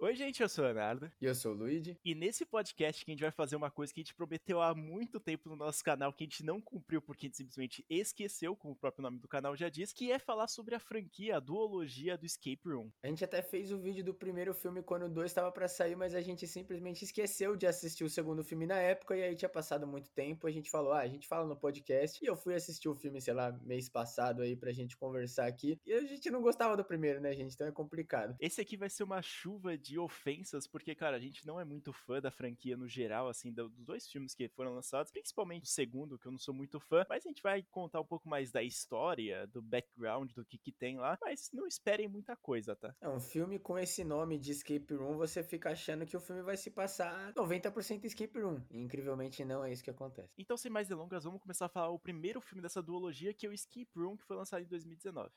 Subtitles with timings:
[0.00, 1.10] Oi, gente, eu sou o Leonardo.
[1.20, 1.98] E eu sou o Luigi.
[2.04, 4.72] E nesse podcast que a gente vai fazer uma coisa que a gente prometeu há
[4.72, 8.54] muito tempo no nosso canal, que a gente não cumpriu porque a gente simplesmente esqueceu,
[8.54, 11.40] como o próprio nome do canal já diz, que é falar sobre a franquia, a
[11.40, 12.92] duologia do Escape Room.
[13.02, 15.96] A gente até fez o vídeo do primeiro filme quando o 2 estava para sair,
[15.96, 19.48] mas a gente simplesmente esqueceu de assistir o segundo filme na época e aí tinha
[19.48, 20.46] passado muito tempo.
[20.46, 22.24] A gente falou, ah, a gente fala no podcast.
[22.24, 25.76] E eu fui assistir o filme, sei lá, mês passado aí pra gente conversar aqui.
[25.84, 27.54] E a gente não gostava do primeiro, né, gente?
[27.54, 28.36] Então é complicado.
[28.38, 31.64] Esse aqui vai ser uma chuva de de ofensas, porque, cara, a gente não é
[31.64, 35.68] muito fã da franquia no geral, assim, dos dois filmes que foram lançados, principalmente o
[35.68, 38.52] segundo, que eu não sou muito fã, mas a gente vai contar um pouco mais
[38.52, 42.94] da história, do background, do que que tem lá, mas não esperem muita coisa, tá?
[43.00, 46.42] É um filme com esse nome de Escape Room, você fica achando que o filme
[46.42, 50.32] vai se passar 90% Escape Room, e incrivelmente não é isso que acontece.
[50.36, 53.48] Então, sem mais delongas, vamos começar a falar o primeiro filme dessa duologia, que é
[53.48, 55.30] o Escape Room, que foi lançado em 2019.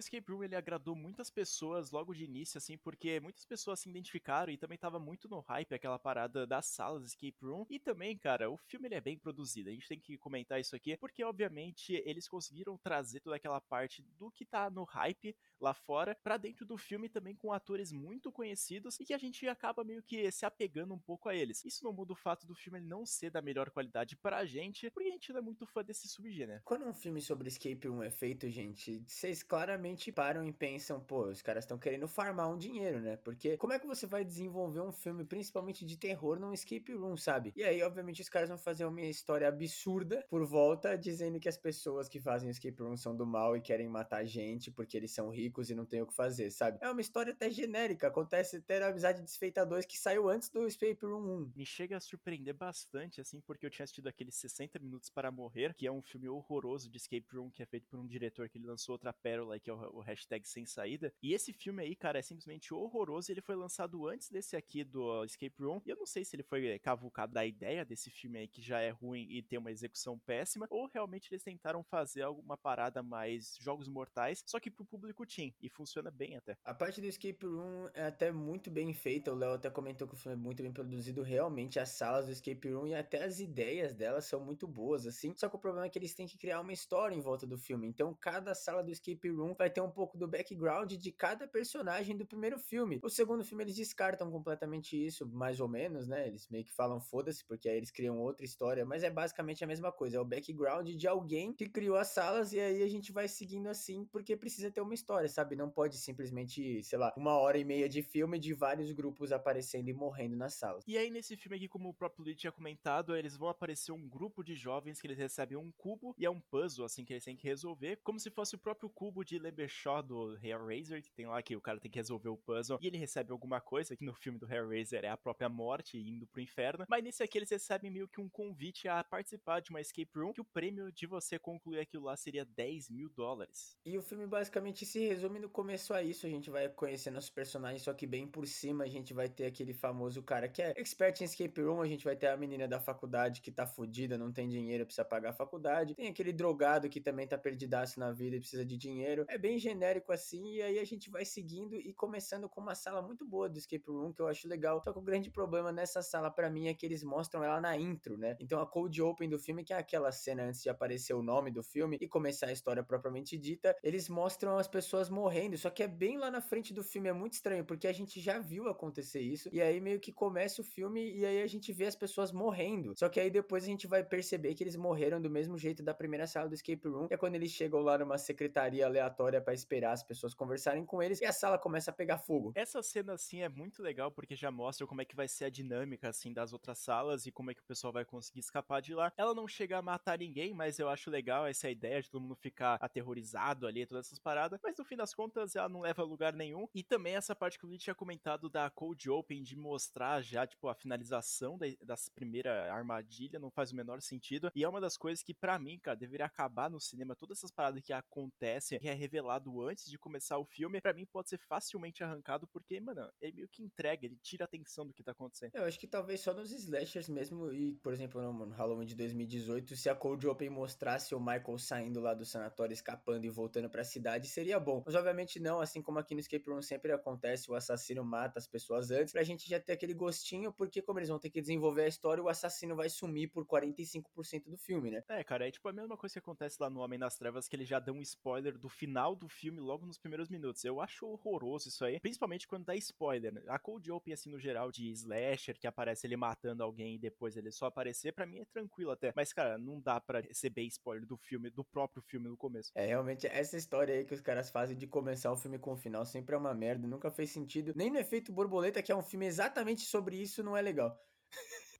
[0.00, 4.52] Escape Room ele agradou muitas pessoas logo de início, assim, porque muitas pessoas se identificaram
[4.52, 7.66] e também tava muito no hype aquela parada das salas Escape Room.
[7.70, 9.68] E também, cara, o filme ele é bem produzido.
[9.68, 14.02] A gente tem que comentar isso aqui, porque obviamente eles conseguiram trazer toda aquela parte
[14.18, 18.32] do que tá no hype lá fora para dentro do filme também com atores muito
[18.32, 21.64] conhecidos e que a gente acaba meio que se apegando um pouco a eles.
[21.64, 25.08] Isso não muda o fato do filme não ser da melhor qualidade pra gente, porque
[25.08, 26.62] a gente não é muito fã desse subgênero.
[26.64, 31.26] Quando um filme sobre Escape Room é feito, gente, vocês claramente param e pensam, pô,
[31.26, 33.16] os caras estão querendo farmar um dinheiro, né?
[33.16, 37.16] Porque como é que você vai desenvolver um filme, principalmente de terror, num escape room,
[37.16, 37.52] sabe?
[37.56, 41.56] E aí, obviamente, os caras vão fazer uma história absurda por volta, dizendo que as
[41.56, 45.30] pessoas que fazem escape room são do mal e querem matar gente porque eles são
[45.30, 46.78] ricos e não tem o que fazer, sabe?
[46.80, 50.66] É uma história até genérica, acontece até na Amizade Desfeita 2 que saiu antes do
[50.66, 51.52] Escape Room 1.
[51.56, 55.74] Me chega a surpreender bastante, assim, porque eu tinha assistido aquele 60 Minutos para Morrer,
[55.74, 58.58] que é um filme horroroso de escape room que é feito por um diretor que
[58.58, 61.12] ele lançou outra pérola, que é o o hashtag Sem Saída.
[61.22, 63.30] E esse filme aí, cara, é simplesmente horroroso.
[63.30, 65.80] Ele foi lançado antes desse aqui do Escape Room.
[65.84, 68.80] E eu não sei se ele foi cavucado da ideia desse filme aí que já
[68.80, 73.56] é ruim e tem uma execução péssima, ou realmente eles tentaram fazer alguma parada mais
[73.60, 75.54] jogos mortais, só que pro público teen.
[75.60, 76.56] E funciona bem até.
[76.64, 79.32] A parte do Escape Room é até muito bem feita.
[79.32, 81.22] O Léo até comentou que o filme é muito bem produzido.
[81.22, 85.34] Realmente, as salas do Escape Room e até as ideias delas são muito boas, assim.
[85.36, 87.56] Só que o problema é que eles têm que criar uma história em volta do
[87.56, 87.86] filme.
[87.86, 91.48] Então, cada sala do Escape Room vai ter ter um pouco do background de cada
[91.48, 93.00] personagem do primeiro filme.
[93.02, 96.26] O segundo filme eles descartam completamente isso, mais ou menos, né?
[96.26, 99.66] Eles meio que falam foda-se, porque aí eles criam outra história, mas é basicamente a
[99.66, 100.18] mesma coisa.
[100.18, 103.68] É o background de alguém que criou as salas e aí a gente vai seguindo
[103.68, 105.56] assim, porque precisa ter uma história, sabe?
[105.56, 109.88] Não pode simplesmente, sei lá, uma hora e meia de filme de vários grupos aparecendo
[109.88, 110.84] e morrendo nas salas.
[110.86, 114.08] E aí nesse filme aqui, como o próprio Lee tinha comentado, eles vão aparecer um
[114.08, 117.24] grupo de jovens que eles recebem um cubo e é um puzzle, assim, que eles
[117.24, 121.26] têm que resolver, como se fosse o próprio cubo de Shaw do Hellraiser, que tem
[121.26, 124.04] lá que o cara tem que resolver o puzzle e ele recebe alguma coisa, que
[124.04, 126.84] no filme do Hellraiser é a própria morte indo pro inferno.
[126.88, 130.32] Mas nesse aqui eles recebem meio que um convite a participar de uma escape room,
[130.32, 133.76] que o prêmio de você concluir aquilo lá seria 10 mil dólares.
[133.84, 136.26] E o filme basicamente se resume no começo a isso.
[136.26, 139.46] A gente vai conhecendo os personagens, só que bem por cima a gente vai ter
[139.46, 142.66] aquele famoso cara que é expert em escape room, a gente vai ter a menina
[142.66, 145.94] da faculdade que tá fodida, não tem dinheiro, precisa pagar a faculdade.
[145.94, 149.24] Tem aquele drogado que também tá perdidaço na vida e precisa de dinheiro.
[149.28, 153.00] É bem genérico assim, e aí a gente vai seguindo e começando com uma sala
[153.02, 154.82] muito boa do escape room, que eu acho legal.
[154.84, 157.76] Só que o grande problema nessa sala para mim é que eles mostram ela na
[157.76, 158.36] intro, né?
[158.40, 161.50] Então a cold open do filme, que é aquela cena antes de aparecer o nome
[161.50, 165.82] do filme e começar a história propriamente dita, eles mostram as pessoas morrendo, só que
[165.82, 168.68] é bem lá na frente do filme, é muito estranho, porque a gente já viu
[168.68, 171.96] acontecer isso, e aí meio que começa o filme e aí a gente vê as
[171.96, 172.94] pessoas morrendo.
[172.96, 175.94] Só que aí depois a gente vai perceber que eles morreram do mesmo jeito da
[175.94, 179.52] primeira sala do escape room, que é quando eles chegam lá numa secretaria aleatória para
[179.52, 182.52] esperar as pessoas conversarem com eles e a sala começa a pegar fogo.
[182.54, 185.50] Essa cena assim é muito legal porque já mostra como é que vai ser a
[185.50, 188.94] dinâmica assim das outras salas e como é que o pessoal vai conseguir escapar de
[188.94, 189.12] lá.
[189.16, 192.34] Ela não chega a matar ninguém, mas eu acho legal essa ideia de todo mundo
[192.34, 196.06] ficar aterrorizado ali, todas essas paradas, mas no fim das contas ela não leva a
[196.06, 196.66] lugar nenhum.
[196.74, 200.46] E também essa parte que o Lee tinha comentado da Cold Open de mostrar já
[200.46, 204.80] tipo a finalização da, das primeira armadilha não faz o menor sentido e é uma
[204.80, 208.78] das coisas que para mim, cara, deveria acabar no cinema todas essas paradas que acontecem,
[208.78, 209.19] que é revelado
[209.68, 213.48] antes de começar o filme, para mim pode ser facilmente arrancado, porque, mano, ele meio
[213.48, 215.54] que entrega, ele tira a atenção do que tá acontecendo.
[215.54, 219.76] Eu acho que talvez só nos slashers mesmo, e, por exemplo, no Halloween de 2018,
[219.76, 223.84] se a Cold Open mostrasse o Michael saindo lá do sanatório, escapando e voltando pra
[223.84, 224.82] cidade, seria bom.
[224.84, 228.46] Mas obviamente não, assim como aqui no Escape Room sempre acontece, o assassino mata as
[228.46, 231.82] pessoas antes, pra gente já ter aquele gostinho, porque como eles vão ter que desenvolver
[231.82, 235.02] a história, o assassino vai sumir por 45% do filme, né?
[235.08, 237.56] É, cara, é tipo a mesma coisa que acontece lá no Homem das Trevas, que
[237.56, 240.64] ele já dá um spoiler do final final do filme, logo nos primeiros minutos.
[240.64, 243.32] Eu acho horroroso isso aí, principalmente quando dá spoiler.
[243.32, 243.42] Né?
[243.48, 247.36] A Cold Open, assim, no geral, de slasher, que aparece ele matando alguém e depois
[247.36, 249.12] ele só aparecer, para mim é tranquilo até.
[249.14, 252.70] Mas, cara, não dá para receber spoiler do filme, do próprio filme no começo.
[252.74, 255.76] É, realmente, essa história aí que os caras fazem de começar o filme com o
[255.76, 257.72] final sempre é uma merda, nunca fez sentido.
[257.74, 260.98] Nem no Efeito Borboleta, que é um filme exatamente sobre isso, não é legal.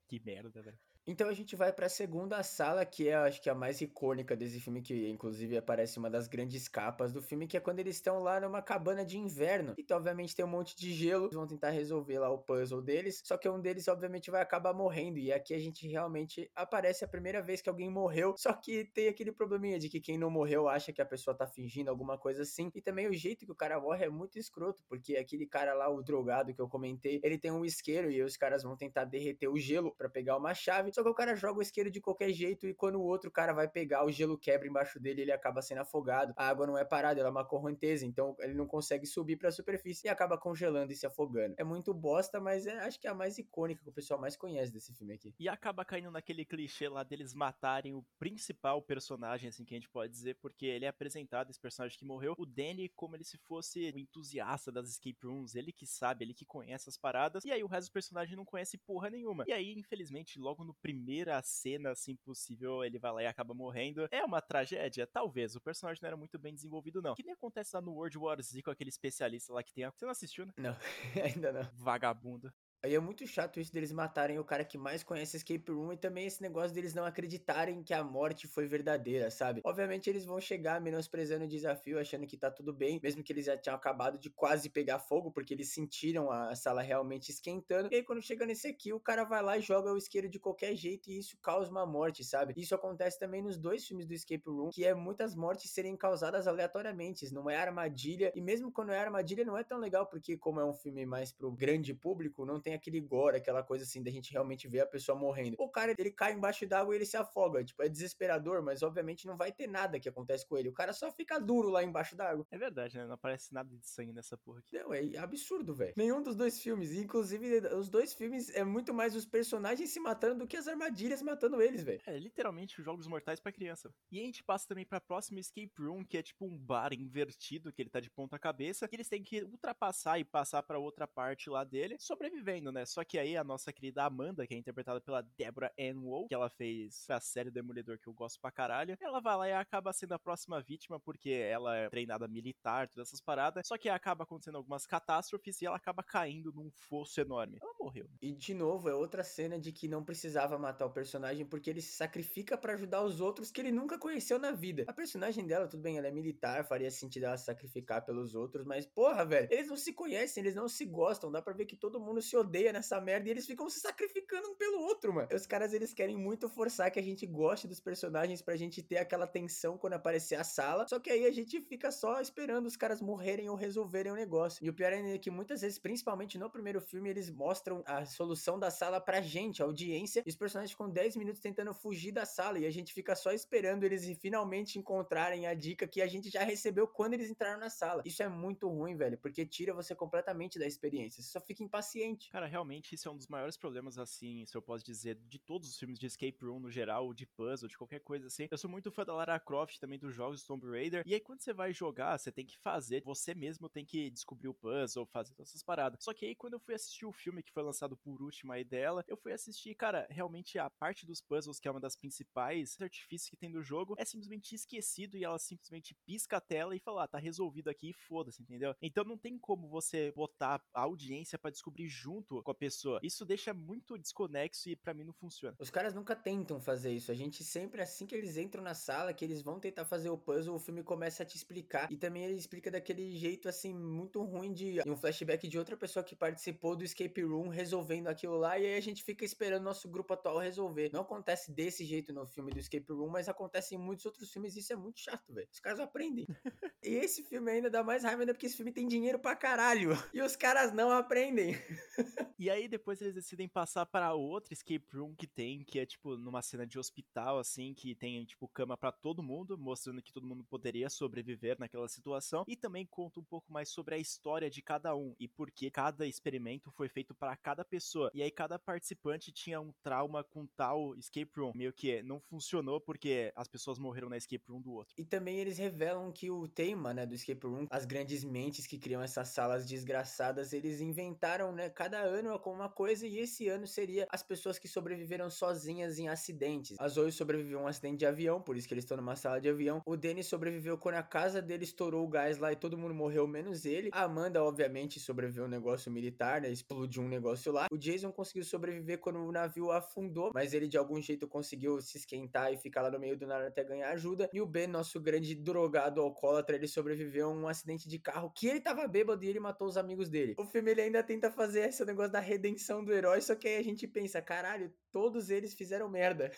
[0.07, 0.90] que merda, velho.
[1.07, 4.35] Então a gente vai para a segunda sala, que é acho que a mais icônica
[4.35, 7.95] desse filme, que inclusive aparece uma das grandes capas do filme, que é quando eles
[7.95, 9.73] estão lá numa cabana de inverno.
[9.79, 13.19] Então, obviamente, tem um monte de gelo, eles vão tentar resolver lá o puzzle deles,
[13.25, 15.17] só que um deles, obviamente, vai acabar morrendo.
[15.17, 19.07] E aqui a gente realmente aparece a primeira vez que alguém morreu, só que tem
[19.07, 22.43] aquele probleminha de que quem não morreu acha que a pessoa tá fingindo alguma coisa
[22.43, 22.71] assim.
[22.75, 25.89] E também o jeito que o cara morre é muito escroto, porque aquele cara lá,
[25.89, 29.47] o drogado que eu comentei, ele tem um isqueiro e os caras vão tentar derreter
[29.47, 32.31] o gelo para pegar uma chave só que o cara joga o isqueiro de qualquer
[32.31, 35.61] jeito e quando o outro cara vai pegar, o gelo quebra embaixo dele ele acaba
[35.61, 36.33] sendo afogado.
[36.37, 39.49] A água não é parada, ela é uma correnteza, então ele não consegue subir para
[39.49, 41.55] a superfície e acaba congelando e se afogando.
[41.57, 44.35] É muito bosta, mas é, acho que é a mais icônica que o pessoal mais
[44.35, 45.33] conhece desse filme aqui.
[45.39, 49.89] E acaba caindo naquele clichê lá deles matarem o principal personagem, assim que a gente
[49.89, 53.37] pode dizer, porque ele é apresentado, esse personagem que morreu, o Danny, como ele se
[53.37, 57.51] fosse o entusiasta das escape rooms, ele que sabe, ele que conhece as paradas, e
[57.51, 59.45] aí o resto do personagem não conhece porra nenhuma.
[59.47, 64.07] E aí, infelizmente, logo no primeira cena, assim, possível, ele vai lá e acaba morrendo.
[64.11, 65.07] É uma tragédia?
[65.07, 65.55] Talvez.
[65.55, 67.15] O personagem não era muito bem desenvolvido, não.
[67.15, 69.83] Que nem acontece lá no World War Z com aquele especialista lá que tem.
[69.83, 69.91] A...
[69.91, 70.53] Você não assistiu, né?
[70.57, 70.75] Não,
[71.23, 71.69] ainda não.
[71.75, 72.51] Vagabundo.
[72.83, 75.97] Aí é muito chato isso deles matarem o cara que mais conhece Escape Room e
[75.97, 79.61] também esse negócio deles não acreditarem que a morte foi verdadeira, sabe?
[79.63, 83.45] Obviamente eles vão chegar menosprezando o desafio, achando que tá tudo bem, mesmo que eles
[83.45, 87.89] já tinham acabado de quase pegar fogo, porque eles sentiram a sala realmente esquentando.
[87.91, 90.39] E aí quando chega nesse aqui, o cara vai lá e joga o isqueiro de
[90.39, 92.55] qualquer jeito e isso causa uma morte, sabe?
[92.57, 96.47] Isso acontece também nos dois filmes do Escape Room, que é muitas mortes serem causadas
[96.47, 98.31] aleatoriamente, não é armadilha.
[98.35, 101.31] E mesmo quando é armadilha, não é tão legal, porque como é um filme mais
[101.31, 104.81] pro grande público, não tem tem aquele gore, aquela coisa assim, da gente realmente ver
[104.81, 105.55] a pessoa morrendo.
[105.59, 107.63] O cara, ele cai embaixo d'água e ele se afoga.
[107.63, 110.69] Tipo, é desesperador, mas obviamente não vai ter nada que acontece com ele.
[110.69, 112.45] O cara só fica duro lá embaixo d'água.
[112.49, 113.05] É verdade, né?
[113.05, 114.77] Não aparece nada de sangue nessa porra aqui.
[114.77, 115.93] Não, é absurdo, velho.
[115.97, 116.93] Nenhum dos dois filmes.
[116.93, 121.21] Inclusive, os dois filmes é muito mais os personagens se matando do que as armadilhas
[121.21, 122.01] matando eles, velho.
[122.05, 123.93] É, literalmente os jogos mortais para criança.
[124.11, 127.71] E a gente passa também pra próxima escape room, que é tipo um bar invertido,
[127.73, 131.07] que ele tá de ponta cabeça, que eles têm que ultrapassar e passar para outra
[131.07, 132.85] parte lá dele, sobrevivendo né?
[132.85, 136.35] Só que aí a nossa querida Amanda, que é interpretada pela Deborah Ann Woll, que
[136.35, 139.93] ela fez a série Demolidor que eu gosto pra caralho, ela vai lá e acaba
[139.93, 143.65] sendo a próxima vítima porque ela é treinada militar, todas essas paradas.
[143.65, 147.57] Só que acaba acontecendo algumas catástrofes e ela acaba caindo num fosso enorme.
[147.61, 148.09] Ela morreu.
[148.21, 151.81] E de novo, é outra cena de que não precisava matar o personagem porque ele
[151.81, 154.83] se sacrifica para ajudar os outros que ele nunca conheceu na vida.
[154.87, 158.65] A personagem dela, tudo bem, ela é militar, faria sentido ela se sacrificar pelos outros,
[158.65, 161.75] mas porra, velho, eles não se conhecem, eles não se gostam, dá pra ver que
[161.75, 165.13] todo mundo se odeia odeia nessa merda e eles ficam se sacrificando um pelo outro,
[165.13, 165.29] mano.
[165.33, 168.97] Os caras, eles querem muito forçar que a gente goste dos personagens pra gente ter
[168.97, 170.85] aquela tensão quando aparecer a sala.
[170.89, 174.63] Só que aí a gente fica só esperando os caras morrerem ou resolverem o negócio.
[174.63, 178.59] E o pior é que muitas vezes, principalmente no primeiro filme, eles mostram a solução
[178.59, 182.25] da sala pra gente, a audiência, e os personagens ficam 10 minutos tentando fugir da
[182.25, 186.29] sala e a gente fica só esperando eles finalmente encontrarem a dica que a gente
[186.29, 188.01] já recebeu quando eles entraram na sala.
[188.05, 191.23] Isso é muito ruim, velho, porque tira você completamente da experiência.
[191.23, 192.29] Você só fica impaciente.
[192.29, 195.69] Cara, realmente isso é um dos maiores problemas, assim, se eu posso dizer, de todos
[195.69, 198.47] os filmes de escape room no geral, de puzzle, de qualquer coisa assim.
[198.49, 201.03] Eu sou muito fã da Lara Croft, também dos jogos Tomb Raider.
[201.05, 204.47] E aí, quando você vai jogar, você tem que fazer, você mesmo tem que descobrir
[204.47, 206.03] o puzzle, fazer todas essas paradas.
[206.03, 208.63] Só que aí, quando eu fui assistir o filme que foi lançado por último aí
[208.63, 212.79] dela, eu fui assistir, cara, realmente a parte dos puzzles, que é uma das principais
[212.81, 216.79] artifícios que tem do jogo, é simplesmente esquecido e ela simplesmente pisca a tela e
[216.79, 218.75] fala, ah, tá resolvido aqui foda-se, entendeu?
[218.81, 222.99] Então não tem como você botar a audiência para descobrir junto com a pessoa.
[223.03, 225.55] Isso deixa muito desconexo e para mim não funciona.
[225.59, 227.11] Os caras nunca tentam fazer isso.
[227.11, 230.17] A gente sempre, assim que eles entram na sala, que eles vão tentar fazer o
[230.17, 231.91] puzzle, o filme começa a te explicar.
[231.91, 236.03] E também ele explica daquele jeito, assim, muito ruim de um flashback de outra pessoa
[236.03, 238.57] que participou do escape room resolvendo aquilo lá.
[238.59, 240.91] E aí a gente fica esperando nosso grupo atual resolver.
[240.93, 244.55] Não acontece desse jeito no filme do escape room, mas acontece em muitos outros filmes.
[244.55, 245.47] E isso é muito chato, velho.
[245.51, 246.27] Os caras aprendem.
[246.83, 249.91] e esse filme ainda dá mais raiva, ainda porque esse filme tem dinheiro pra caralho.
[250.13, 251.55] E os caras não aprendem.
[252.37, 256.17] e aí depois eles decidem passar para outra escape room que tem, que é tipo
[256.17, 260.27] numa cena de hospital, assim, que tem tipo cama para todo mundo, mostrando que todo
[260.27, 262.43] mundo poderia sobreviver naquela situação.
[262.47, 265.69] E também conta um pouco mais sobre a história de cada um e por que
[265.69, 268.11] cada experimento foi feito para cada pessoa.
[268.13, 271.51] E aí cada participante tinha um trauma com tal escape room.
[271.55, 274.95] Meio que não funcionou porque as pessoas morreram na escape room do outro.
[274.97, 278.77] E também eles revelam que o tema, né, do escape room, as grandes mentes que
[278.77, 283.67] criam essas salas desgraçadas, eles inventaram, né, cada ano com uma coisa e esse ano
[283.67, 286.77] seria as pessoas que sobreviveram sozinhas em acidentes.
[286.79, 289.39] A Zoe sobreviveu a um acidente de avião, por isso que eles estão numa sala
[289.39, 289.81] de avião.
[289.85, 293.27] O Danny sobreviveu quando a casa dele estourou o gás lá e todo mundo morreu,
[293.27, 293.89] menos ele.
[293.93, 297.67] A Amanda, obviamente, sobreviveu a um negócio militar, né, explodiu um negócio lá.
[297.71, 301.97] O Jason conseguiu sobreviver quando o navio afundou, mas ele de algum jeito conseguiu se
[301.97, 304.29] esquentar e ficar lá no meio do nada até ganhar ajuda.
[304.33, 308.47] E o Ben, nosso grande drogado alcoólatra, ele sobreviveu a um acidente de carro que
[308.47, 310.35] ele tava bêbado e ele matou os amigos dele.
[310.37, 313.57] O filme ele ainda tenta fazer esse negócio da redenção do herói, só que aí
[313.57, 316.31] a gente pensa, caralho, todos eles fizeram merda.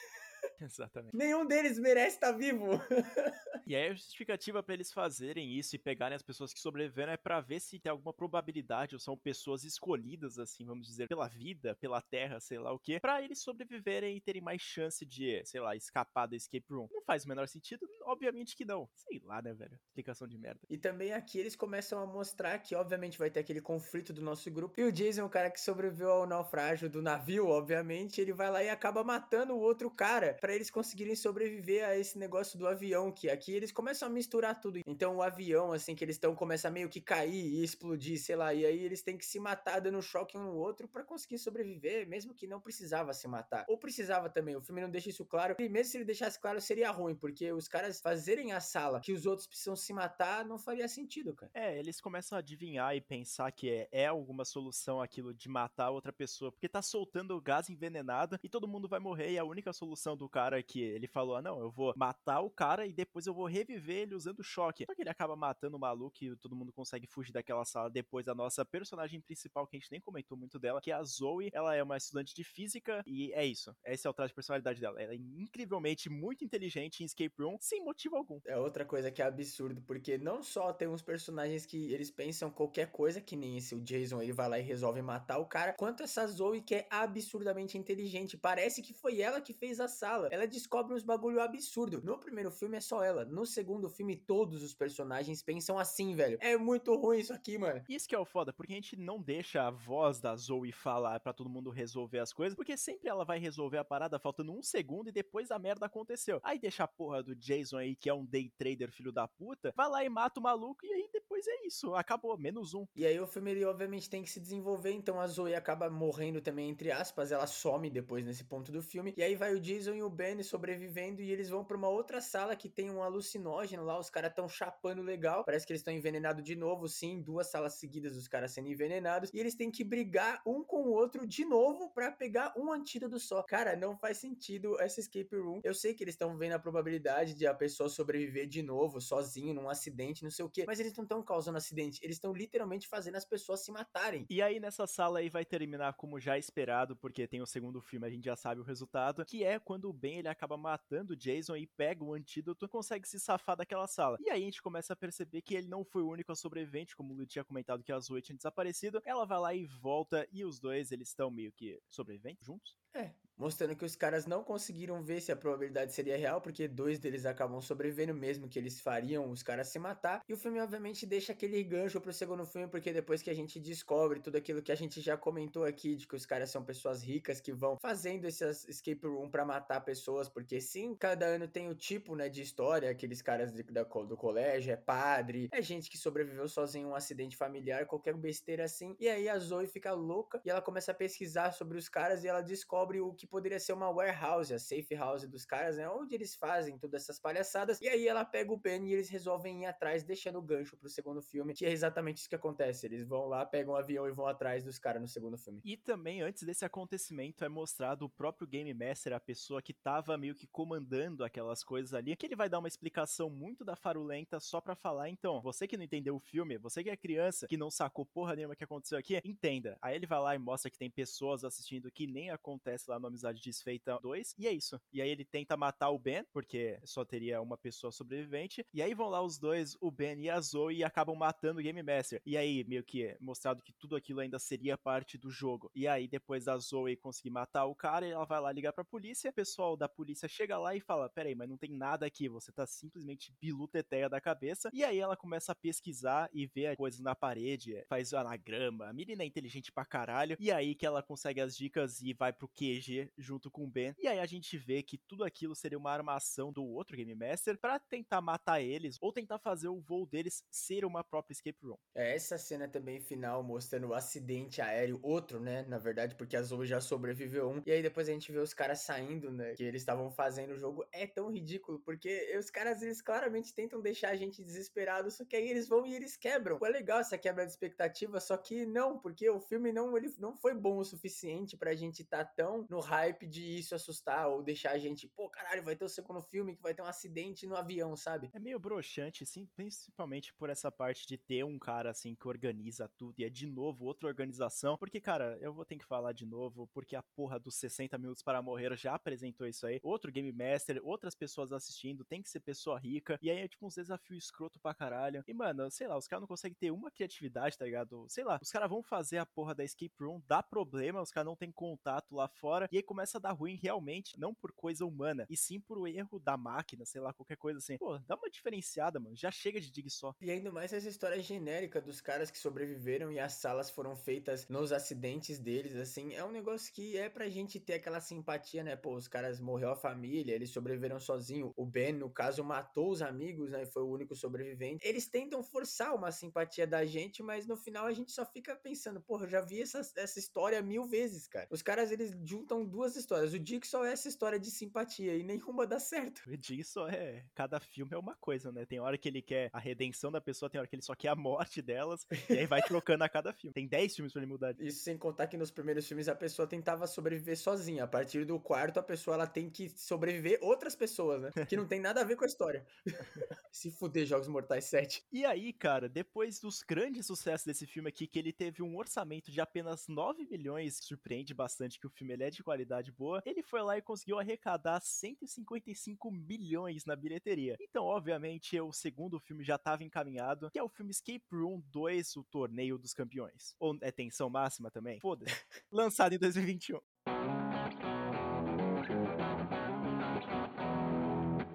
[0.74, 1.16] Exatamente.
[1.16, 2.70] Nenhum deles merece estar tá vivo.
[3.68, 7.18] e aí a justificativa para eles fazerem isso e pegarem as pessoas que sobreviveram é
[7.18, 11.76] para ver se tem alguma probabilidade ou são pessoas escolhidas, assim, vamos dizer, pela vida,
[11.76, 15.60] pela terra, sei lá o que, para eles sobreviverem e terem mais chance de, sei
[15.60, 16.88] lá, escapar da escape room.
[16.92, 17.88] Não faz o menor sentido?
[18.06, 18.90] Obviamente que não.
[18.96, 19.78] Sei lá, né, velho?
[19.88, 20.62] Explicação de merda.
[20.70, 24.50] E também aqui eles começam a mostrar que, obviamente, vai ter aquele conflito do nosso
[24.52, 24.80] grupo.
[24.80, 28.64] E o Jason, o cara que sobreviveu ao naufrágio do navio, obviamente, ele vai lá
[28.64, 33.30] e acaba matando o outro cara eles conseguirem sobreviver a esse negócio do avião, que
[33.30, 34.80] aqui eles começam a misturar tudo.
[34.86, 38.36] Então o avião, assim, que eles estão, começa a meio que cair e explodir, sei
[38.36, 41.38] lá, e aí eles têm que se matar dando choque um no outro para conseguir
[41.38, 43.66] sobreviver, mesmo que não precisava se matar.
[43.68, 46.60] Ou precisava também, o filme não deixa isso claro, e mesmo se ele deixasse claro
[46.62, 50.58] seria ruim, porque os caras fazerem a sala que os outros precisam se matar não
[50.58, 51.52] faria sentido, cara.
[51.54, 55.90] É, eles começam a adivinhar e pensar que é, é alguma solução aquilo de matar
[55.90, 59.72] outra pessoa, porque tá soltando gás envenenado e todo mundo vai morrer e a única
[59.74, 63.26] solução do cara que ele falou: ah, não, eu vou matar o cara e depois
[63.26, 64.86] eu vou reviver ele usando choque.
[64.86, 68.26] Só que ele acaba matando o maluco e todo mundo consegue fugir daquela sala depois
[68.26, 71.50] da nossa personagem principal, que a gente nem comentou muito dela, que é a Zoe.
[71.54, 73.76] Ela é uma estudante de física e é isso.
[73.86, 75.02] Esse é o traço de personalidade dela.
[75.02, 78.40] Ela é incrivelmente muito inteligente em escape room, sem motivo algum.
[78.46, 82.52] É outra coisa que é absurdo, porque não só tem uns personagens que eles pensam
[82.52, 85.74] qualquer coisa, que nem esse, o Jason, ele vai lá e resolve matar o cara,
[85.74, 88.38] quanto essa Zoe que é absurdamente inteligente.
[88.38, 90.23] Parece que foi ela que fez a sala.
[90.32, 92.02] Ela descobre uns bagulho absurdo.
[92.04, 93.26] No primeiro filme é só ela.
[93.26, 96.38] No segundo filme, todos os personagens pensam assim, velho.
[96.42, 97.84] É muito ruim isso aqui, mano.
[97.88, 101.20] Isso que é o foda, porque a gente não deixa a voz da Zoe falar
[101.20, 104.62] para todo mundo resolver as coisas, porque sempre ela vai resolver a parada faltando um
[104.62, 106.40] segundo e depois a merda aconteceu.
[106.44, 109.74] Aí deixa a porra do Jason aí, que é um day trader filho da puta,
[109.76, 111.94] vai lá e mata o maluco e aí depois é isso.
[111.96, 112.86] Acabou, menos um.
[112.96, 116.42] E aí o filme ele obviamente tem que se desenvolver, então a Zoe acaba morrendo
[116.42, 119.14] também, entre aspas, ela some depois nesse ponto do filme.
[119.18, 122.22] E aí vai o Jason e o Ben sobrevivendo e eles vão para uma outra
[122.22, 125.94] sala que tem um alucinógeno lá, os caras estão chapando legal, parece que eles estão
[125.94, 129.84] envenenados de novo, sim, duas salas seguidas os caras sendo envenenados, e eles têm que
[129.84, 133.44] brigar um com o outro de novo para pegar um antídoto só.
[133.44, 135.62] Cara, não faz sentido essa escape room.
[135.64, 139.54] Eu sei que eles estão vendo a probabilidade de a pessoa sobreviver de novo, sozinho,
[139.54, 142.88] num acidente, não sei o que, mas eles não estão causando acidente, eles estão literalmente
[142.88, 144.26] fazendo as pessoas se matarem.
[144.30, 148.08] E aí nessa sala aí vai terminar como já esperado, porque tem o segundo filme,
[148.08, 151.16] a gente já sabe o resultado, que é quando o Ben ele acaba matando o
[151.16, 154.18] Jason e pega o antídoto, consegue se safar daquela sala.
[154.20, 157.14] E aí a gente começa a perceber que ele não foi o único sobrevivente, como
[157.14, 159.02] o Lu tinha comentado que a Zoe tinha desaparecido.
[159.06, 162.76] Ela vai lá e volta e os dois eles estão meio que sobreviventes juntos.
[162.94, 167.00] É, mostrando que os caras não conseguiram ver se a probabilidade seria real, porque dois
[167.00, 170.22] deles acabam sobrevivendo, mesmo que eles fariam os caras se matar.
[170.28, 173.60] E o filme, obviamente, deixa aquele gancho pro segundo filme, porque depois que a gente
[173.60, 177.04] descobre tudo aquilo que a gente já comentou aqui, de que os caras são pessoas
[177.04, 181.70] ricas que vão fazendo esses escape room para matar pessoas, porque sim, cada ano tem
[181.70, 185.90] o tipo, né, de história, aqueles caras de, da, do colégio, é padre, é gente
[185.90, 188.96] que sobreviveu sozinho a um acidente familiar, qualquer besteira assim.
[189.00, 192.28] E aí a Zoe fica louca e ela começa a pesquisar sobre os caras e
[192.28, 195.88] ela descobre o que poderia ser uma warehouse, a safe house dos caras, né?
[195.90, 197.80] Onde eles fazem todas essas palhaçadas.
[197.82, 200.90] E aí ela pega o Ben e eles resolvem ir atrás, deixando o gancho pro
[200.90, 202.86] segundo filme, que é exatamente isso que acontece.
[202.86, 205.62] Eles vão lá, pegam um avião e vão atrás dos caras no segundo filme.
[205.64, 210.18] E também, antes desse acontecimento, é mostrado o próprio Game Master, a pessoa que tava
[210.18, 214.40] meio que comandando aquelas coisas ali, que ele vai dar uma explicação muito da farulenta
[214.40, 217.58] só pra falar, então, você que não entendeu o filme, você que é criança, que
[217.58, 219.78] não sacou porra nenhuma que aconteceu aqui, entenda.
[219.82, 223.10] Aí ele vai lá e mostra que tem pessoas assistindo que nem acontece lá no
[223.14, 224.80] amizade desfeita 2, e é isso.
[224.92, 228.94] E aí ele tenta matar o Ben, porque só teria uma pessoa sobrevivente, e aí
[228.94, 232.22] vão lá os dois, o Ben e a Zoe, e acabam matando o Game Master.
[232.26, 235.72] E aí, meio que é mostrado que tudo aquilo ainda seria parte do jogo.
[235.76, 239.30] E aí, depois da Zoe conseguir matar o cara, ela vai lá ligar pra polícia,
[239.30, 242.52] o pessoal da polícia chega lá e fala, peraí, mas não tem nada aqui, você
[242.52, 247.16] tá simplesmente biluteteia da cabeça, e aí ela começa a pesquisar e ver coisas na
[247.16, 251.56] parede, faz anagrama, a menina é inteligente pra caralho, e aí que ela consegue as
[251.56, 254.98] dicas e vai pro QG junto com o Ben, e aí a gente vê que
[254.98, 259.40] tudo aquilo seria uma armação do outro Game Master para tentar matar eles, ou tentar
[259.40, 261.78] fazer o voo deles ser uma própria escape room.
[261.96, 266.42] É, essa cena também final mostrando o acidente aéreo, outro, né, na verdade, porque a
[266.42, 269.64] Zoe já sobreviveu um, e aí depois a gente vê os caras saindo, né, que
[269.64, 274.10] eles estavam fazendo o jogo, é tão ridículo, porque os caras, eles claramente tentam deixar
[274.10, 276.60] a gente desesperado, só que aí eles vão e eles quebram.
[276.64, 280.36] É legal essa quebra de expectativa, só que não, porque o filme não, ele não
[280.38, 284.44] foi bom o suficiente pra gente estar tá tão no hype de isso assustar ou
[284.44, 287.46] deixar a gente, pô, caralho, vai ter o segundo filme que vai ter um acidente
[287.46, 288.30] no avião, sabe?
[288.34, 292.90] É meio broxante, sim, principalmente por essa parte de ter um cara assim que organiza
[292.98, 294.78] tudo e é de novo outra organização.
[294.78, 298.24] Porque, cara, eu vou ter que falar de novo, porque a porra dos 60 minutos
[298.24, 299.80] para morrer já apresentou isso aí.
[299.84, 303.18] Outro Game Master, outras pessoas assistindo, tem que ser pessoa rica.
[303.22, 305.24] E aí é tipo uns desafios escroto pra caralho.
[305.28, 308.06] E, mano, sei lá, os caras não conseguem ter uma criatividade, tá ligado?
[308.10, 311.28] Sei lá, os caras vão fazer a porra da escape room, dá problema, os caras
[311.28, 312.68] não tem contato lá fora.
[312.72, 316.20] E aí começa a dar ruim realmente, não por coisa humana, e sim por erro
[316.20, 317.78] da máquina, sei lá, qualquer coisa assim.
[317.78, 319.16] Pô, dá uma diferenciada, mano.
[319.16, 320.16] Já chega de dig só.
[320.22, 324.48] E ainda mais essa história genérica dos caras que sobreviveram e as salas foram feitas
[324.48, 328.76] nos acidentes deles, assim, é um negócio que é pra gente ter aquela simpatia, né?
[328.76, 331.54] Pô, os caras morreu a família, eles sobreviveram sozinho.
[331.56, 333.66] O Ben, no caso, matou os amigos, né?
[333.66, 334.86] Foi o único sobrevivente.
[334.88, 339.04] Eles tentam forçar uma simpatia da gente, mas no final a gente só fica pensando,
[339.10, 341.48] eu já vi essa, essa história mil vezes, cara.
[341.50, 343.32] Os caras, eles juntam duas histórias.
[343.34, 346.24] O Dick só é essa história de simpatia e nenhuma dá certo.
[346.28, 347.24] O Dick só é.
[347.36, 348.66] Cada filme é uma coisa, né?
[348.66, 351.10] Tem hora que ele quer a redenção da pessoa, tem hora que ele só quer
[351.10, 353.54] a morte delas, e aí vai trocando a cada filme.
[353.54, 354.56] Tem 10 filmes pra ele mudar.
[354.60, 357.84] Isso sem contar que nos primeiros filmes a pessoa tentava sobreviver sozinha.
[357.84, 361.46] A partir do quarto, a pessoa ela tem que sobreviver outras pessoas, né?
[361.48, 362.66] Que não tem nada a ver com a história.
[363.52, 365.06] Se fuder, Jogos Mortais 7.
[365.12, 369.32] E aí, cara, depois dos grandes sucessos desse filme aqui, que ele teve um orçamento
[369.32, 373.44] de apenas 9 milhões, surpreende bastante que o filme ele é de qualidade boa, ele
[373.44, 377.58] foi lá e conseguiu arrecadar 155 milhões na bilheteria.
[377.60, 382.16] Então, obviamente, o segundo filme já estava encaminhado, que é o filme Escape Room 2,
[382.16, 383.56] o Torneio dos Campeões.
[383.60, 385.00] Ou é tensão máxima também?
[385.00, 385.34] Foda-se.
[385.72, 386.80] Lançado em 2021.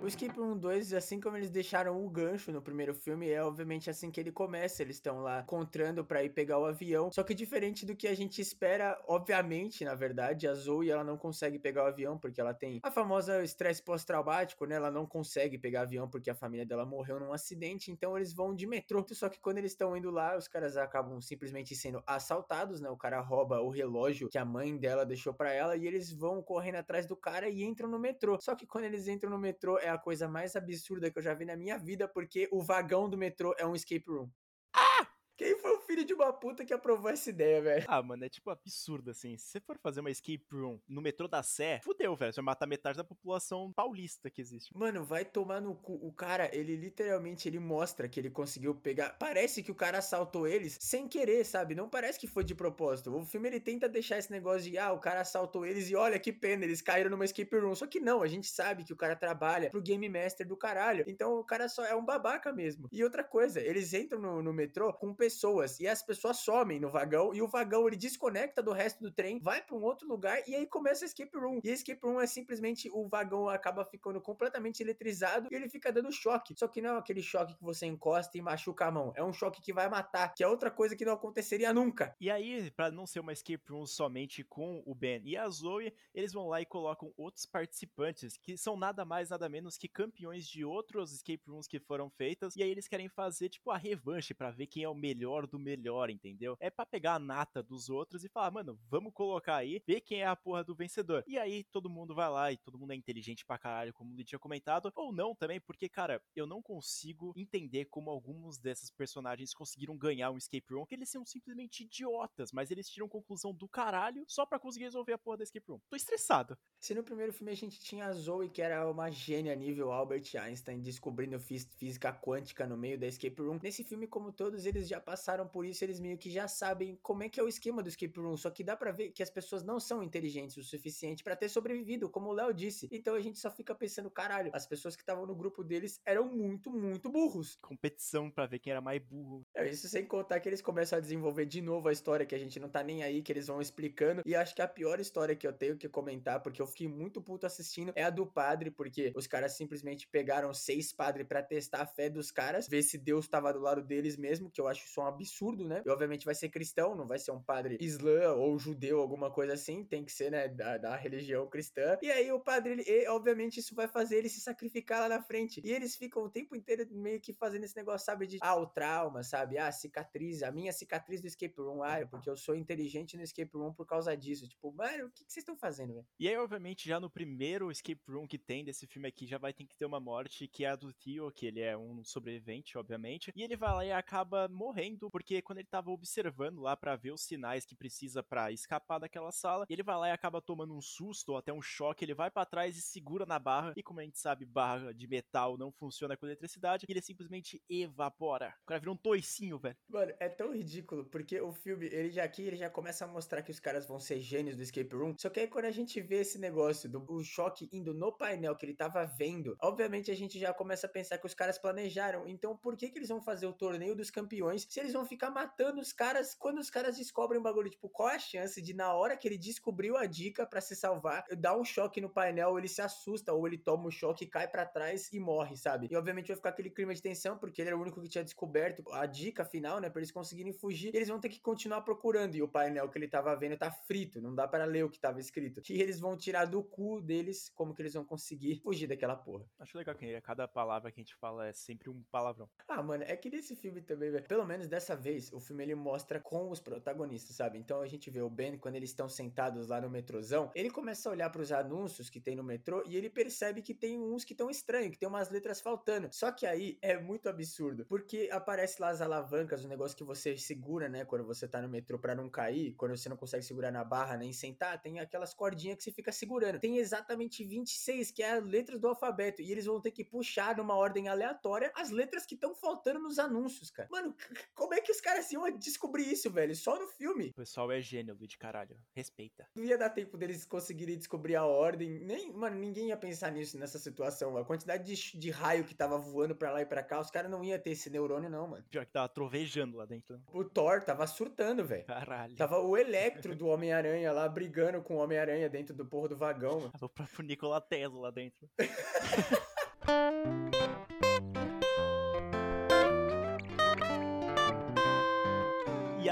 [0.09, 4.11] Escape Room 2, assim como eles deixaram o gancho no primeiro filme, é obviamente assim
[4.11, 4.83] que ele começa.
[4.83, 7.13] Eles estão lá encontrando para ir pegar o avião.
[7.13, 11.19] Só que diferente do que a gente espera, obviamente, na verdade, a Zoe ela não
[11.19, 14.77] consegue pegar o avião porque ela tem a famosa estresse pós-traumático, né?
[14.77, 18.33] Ela não consegue pegar o avião porque a família dela morreu num acidente, então eles
[18.33, 19.05] vão de metrô.
[19.13, 22.89] Só que quando eles estão indo lá, os caras acabam simplesmente sendo assaltados, né?
[22.89, 26.43] O cara rouba o relógio que a mãe dela deixou para ela e eles vão
[26.43, 28.39] correndo atrás do cara e entram no metrô.
[28.41, 31.35] Só que quando eles entram no metrô é a coisa mais absurda que eu já
[31.35, 34.31] vi na minha vida, porque o vagão do metrô é um escape room.
[34.75, 35.07] Ah!
[35.37, 37.85] Quem foi filho de uma puta que aprovou essa ideia, velho?
[37.89, 39.37] Ah, mano, é tipo absurdo, assim.
[39.37, 42.33] Se você for fazer uma escape room no metrô da Sé, fudeu, velho.
[42.33, 44.77] Você vai matar metade da população paulista que existe.
[44.77, 45.95] Mano, vai tomar no cu.
[45.95, 49.11] O cara, ele literalmente, ele mostra que ele conseguiu pegar...
[49.19, 51.75] Parece que o cara assaltou eles sem querer, sabe?
[51.75, 53.15] Não parece que foi de propósito.
[53.15, 56.19] O filme, ele tenta deixar esse negócio de, ah, o cara assaltou eles e olha
[56.19, 57.75] que pena, eles caíram numa escape room.
[57.75, 61.05] Só que não, a gente sabe que o cara trabalha pro Game Master do caralho.
[61.07, 62.89] Então, o cara só é um babaca mesmo.
[62.93, 66.91] E outra coisa, eles entram no, no metrô com pessoas e as pessoas somem no
[66.91, 70.43] vagão e o vagão ele desconecta do resto do trem, vai para um outro lugar
[70.47, 71.61] e aí começa a escape room.
[71.65, 75.93] E a escape room é simplesmente o vagão acaba ficando completamente eletrizado e ele fica
[75.93, 76.55] dando choque.
[76.57, 79.33] Só que não é aquele choque que você encosta e machuca a mão, é um
[79.33, 82.15] choque que vai matar, que é outra coisa que não aconteceria nunca.
[82.21, 85.93] E aí, para não ser uma escape room somente com o Ben e a Zoe,
[86.15, 90.47] eles vão lá e colocam outros participantes que são nada mais nada menos que campeões
[90.47, 94.35] de outros escape rooms que foram feitas e aí eles querem fazer tipo a revanche
[94.35, 95.78] para ver quem é o melhor do melhor,
[96.11, 96.57] entendeu?
[96.61, 100.23] É para pegar a nata dos outros e falar, mano, vamos colocar aí, ver quem
[100.23, 101.25] é a porra do vencedor.
[101.27, 104.25] E aí todo mundo vai lá e todo mundo é inteligente pra caralho, como ele
[104.25, 109.55] tinha comentado, ou não também, porque, cara, eu não consigo entender como alguns desses personagens
[109.55, 113.69] conseguiram ganhar um escape room, que eles são simplesmente idiotas, mas eles tiram conclusão do
[113.69, 115.81] caralho só para conseguir resolver a porra da escape room.
[115.89, 116.57] Tô estressado.
[116.81, 120.37] Se no primeiro filme a gente tinha a Zoe, que era uma gênia nível Albert
[120.41, 125.01] Einstein, descobrindo física quântica no meio da escape room, nesse filme, como todos, eles já
[125.01, 127.89] passaram por isso eles meio que já sabem como é que é o esquema do
[127.89, 131.23] escape room, só que dá para ver que as pessoas não são inteligentes o suficiente
[131.23, 132.89] para ter sobrevivido, como o Léo disse.
[132.91, 136.29] Então a gente só fica pensando, caralho, as pessoas que estavam no grupo deles eram
[136.29, 137.57] muito, muito burros.
[137.61, 139.47] Competição para ver quem era mais burro.
[139.55, 142.39] É, isso sem contar que eles começam a desenvolver de novo a história que a
[142.39, 144.23] gente não tá nem aí, que eles vão explicando.
[144.25, 147.21] E acho que a pior história que eu tenho que comentar, porque eu fiquei muito
[147.21, 151.83] puto assistindo, é a do padre, porque os caras simplesmente pegaram seis padres para testar
[151.83, 154.85] a fé dos caras, ver se Deus tava do lado deles mesmo, que eu acho
[154.85, 155.83] isso um absurdo, né?
[155.85, 159.55] E obviamente vai ser cristão, não vai ser um padre islã ou judeu, alguma coisa
[159.55, 161.99] assim, tem que ser, né, da, da religião cristã.
[162.03, 165.61] E aí o padre, ele, obviamente, isso vai fazer ele se sacrificar lá na frente.
[165.65, 168.67] E eles ficam o tempo inteiro meio que fazendo esse negócio, sabe, de ah, o
[168.67, 169.59] trauma, sabe?
[169.59, 173.23] Ah, cicatriz, a minha cicatriz do escape room, ah, é porque eu sou inteligente no
[173.23, 174.49] escape room por causa disso.
[174.49, 176.07] Tipo, mano, o que, que vocês estão fazendo, velho?
[176.19, 179.53] E aí, obviamente, já no primeiro escape room que tem desse filme aqui, já vai
[179.53, 182.77] ter que ter uma morte, que é a do Theo, que ele é um sobrevivente,
[182.77, 183.33] obviamente.
[183.35, 187.13] E ele vai lá e acaba morrendo, porque quando ele tava observando lá para ver
[187.13, 190.81] os sinais que precisa para escapar daquela sala, ele vai lá e acaba tomando um
[190.81, 194.01] susto ou até um choque, ele vai para trás e segura na barra, e como
[194.01, 198.55] a gente sabe, barra de metal não funciona com eletricidade, ele simplesmente evapora.
[198.63, 199.77] O cara vira um toicinho, velho.
[199.89, 203.43] Mano, é tão ridículo, porque o filme, ele já aqui, ele já começa a mostrar
[203.43, 206.01] que os caras vão ser gênios do escape room, só que aí quando a gente
[206.01, 210.39] vê esse negócio do choque indo no painel que ele tava vendo, obviamente a gente
[210.39, 213.47] já começa a pensar que os caras planejaram, então por que que eles vão fazer
[213.47, 217.41] o torneio dos campeões se eles vão ficar matando os caras quando os caras descobrem
[217.41, 217.71] o bagulho?
[217.71, 221.25] Tipo, qual a chance de na hora que ele descobriu a dica para se salvar,
[221.37, 224.49] dar um choque no painel, ele se assusta ou ele toma o um choque, cai
[224.49, 225.89] para trás e morre, sabe?
[225.91, 228.25] E obviamente vai ficar aquele clima de tensão porque ele era o único que tinha
[228.25, 230.95] descoberto a dica final, né, para eles conseguirem fugir.
[230.95, 234.21] Eles vão ter que continuar procurando e o painel que ele tava vendo tá frito,
[234.21, 235.61] não dá para ler o que tava escrito.
[235.69, 239.45] E eles vão tirar do cu deles como que eles vão conseguir fugir daquela porra.
[239.59, 242.49] Acho legal que cada palavra que a gente fala é sempre um palavrão.
[242.67, 245.75] Ah, mano, é que nesse filme também, velho, pelo menos dessa vez, o filme ele
[245.75, 247.59] mostra com os protagonistas, sabe?
[247.59, 251.09] Então a gente vê o Ben quando eles estão sentados lá no metrozão, ele começa
[251.09, 254.25] a olhar para os anúncios que tem no metrô e ele percebe que tem uns
[254.25, 256.09] que estão estranhos, que tem umas letras faltando.
[256.13, 260.37] Só que aí é muito absurdo, porque aparece lá as alavancas, o negócio que você
[260.37, 263.71] segura, né, quando você tá no metrô para não cair, quando você não consegue segurar
[263.71, 266.61] na barra nem sentar, tem aquelas cordinhas que você fica segurando.
[266.61, 270.57] Tem exatamente 26, que é as letras do alfabeto, e eles vão ter que puxar
[270.57, 273.89] numa ordem aleatória as letras que estão faltando nos anúncios, cara.
[273.91, 274.15] Mano,
[274.55, 276.55] como é que os caras iam descobrir isso, velho?
[276.55, 277.31] Só no filme.
[277.31, 278.77] O pessoal é gênio, de caralho.
[278.93, 279.49] Respeita.
[279.55, 281.99] Não ia dar tempo deles conseguirem descobrir a ordem.
[282.01, 284.37] Nem, mano, ninguém ia pensar nisso nessa situação.
[284.37, 287.31] A quantidade de, de raio que tava voando pra lá e pra cá, os caras
[287.31, 288.65] não iam ter esse neurônio, não, mano.
[288.71, 290.17] Pior que tava trovejando lá dentro.
[290.17, 290.23] Né?
[290.31, 291.87] O Thor tava surtando, velho.
[291.87, 292.37] Caralho.
[292.37, 296.61] Tava o Electro do Homem-Aranha lá brigando com o Homem-Aranha dentro do porro do vagão.
[296.61, 296.73] Mano.
[296.73, 298.47] Tava o próprio Nikola Tesla lá dentro.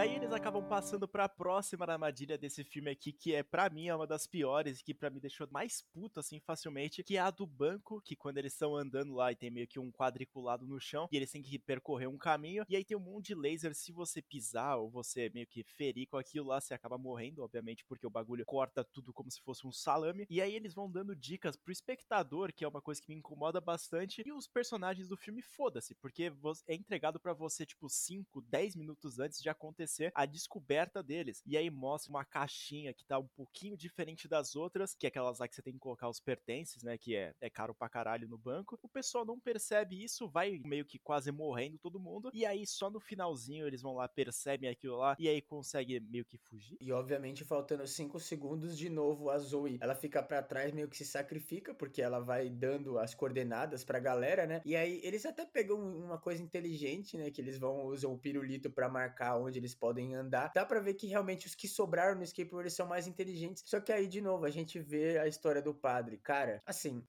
[0.07, 3.89] aí eles acabam passando para a próxima armadilha desse filme aqui, que é para mim
[3.89, 7.29] é uma das piores, que para mim deixou mais puto assim facilmente, que é a
[7.29, 10.79] do banco, que quando eles estão andando lá e tem meio que um quadriculado no
[10.79, 13.75] chão, e eles têm que percorrer um caminho, e aí tem um monte de laser,
[13.75, 17.85] se você pisar ou você meio que ferir com aquilo lá, você acaba morrendo, obviamente,
[17.85, 20.25] porque o bagulho corta tudo como se fosse um salame.
[20.31, 23.61] E aí eles vão dando dicas pro espectador, que é uma coisa que me incomoda
[23.61, 26.33] bastante, e os personagens do filme foda-se, porque
[26.69, 31.43] é entregado para você tipo 5, 10 minutos antes de acontecer a descoberta deles.
[31.47, 35.39] E aí mostra uma caixinha que tá um pouquinho diferente das outras, que é aquelas
[35.39, 36.99] lá que você tem que colocar os pertences, né?
[36.99, 38.79] Que é, é caro pra caralho no banco.
[38.83, 42.31] O pessoal não percebe isso, vai meio que quase morrendo todo mundo.
[42.33, 46.25] E aí só no finalzinho eles vão lá, percebem aquilo lá, e aí consegue meio
[46.25, 46.77] que fugir.
[46.81, 50.97] E obviamente faltando 5 segundos, de novo a Zoe, ela fica para trás, meio que
[50.97, 54.61] se sacrifica, porque ela vai dando as coordenadas pra galera, né?
[54.65, 57.31] E aí eles até pegam uma coisa inteligente, né?
[57.31, 60.51] Que eles vão usam o pirulito para marcar onde eles podem andar.
[60.55, 62.25] Dá para ver que realmente os que sobraram no
[62.61, 63.63] eles são mais inteligentes.
[63.67, 66.19] Só que aí, de novo, a gente vê a história do padre.
[66.19, 67.07] Cara, assim.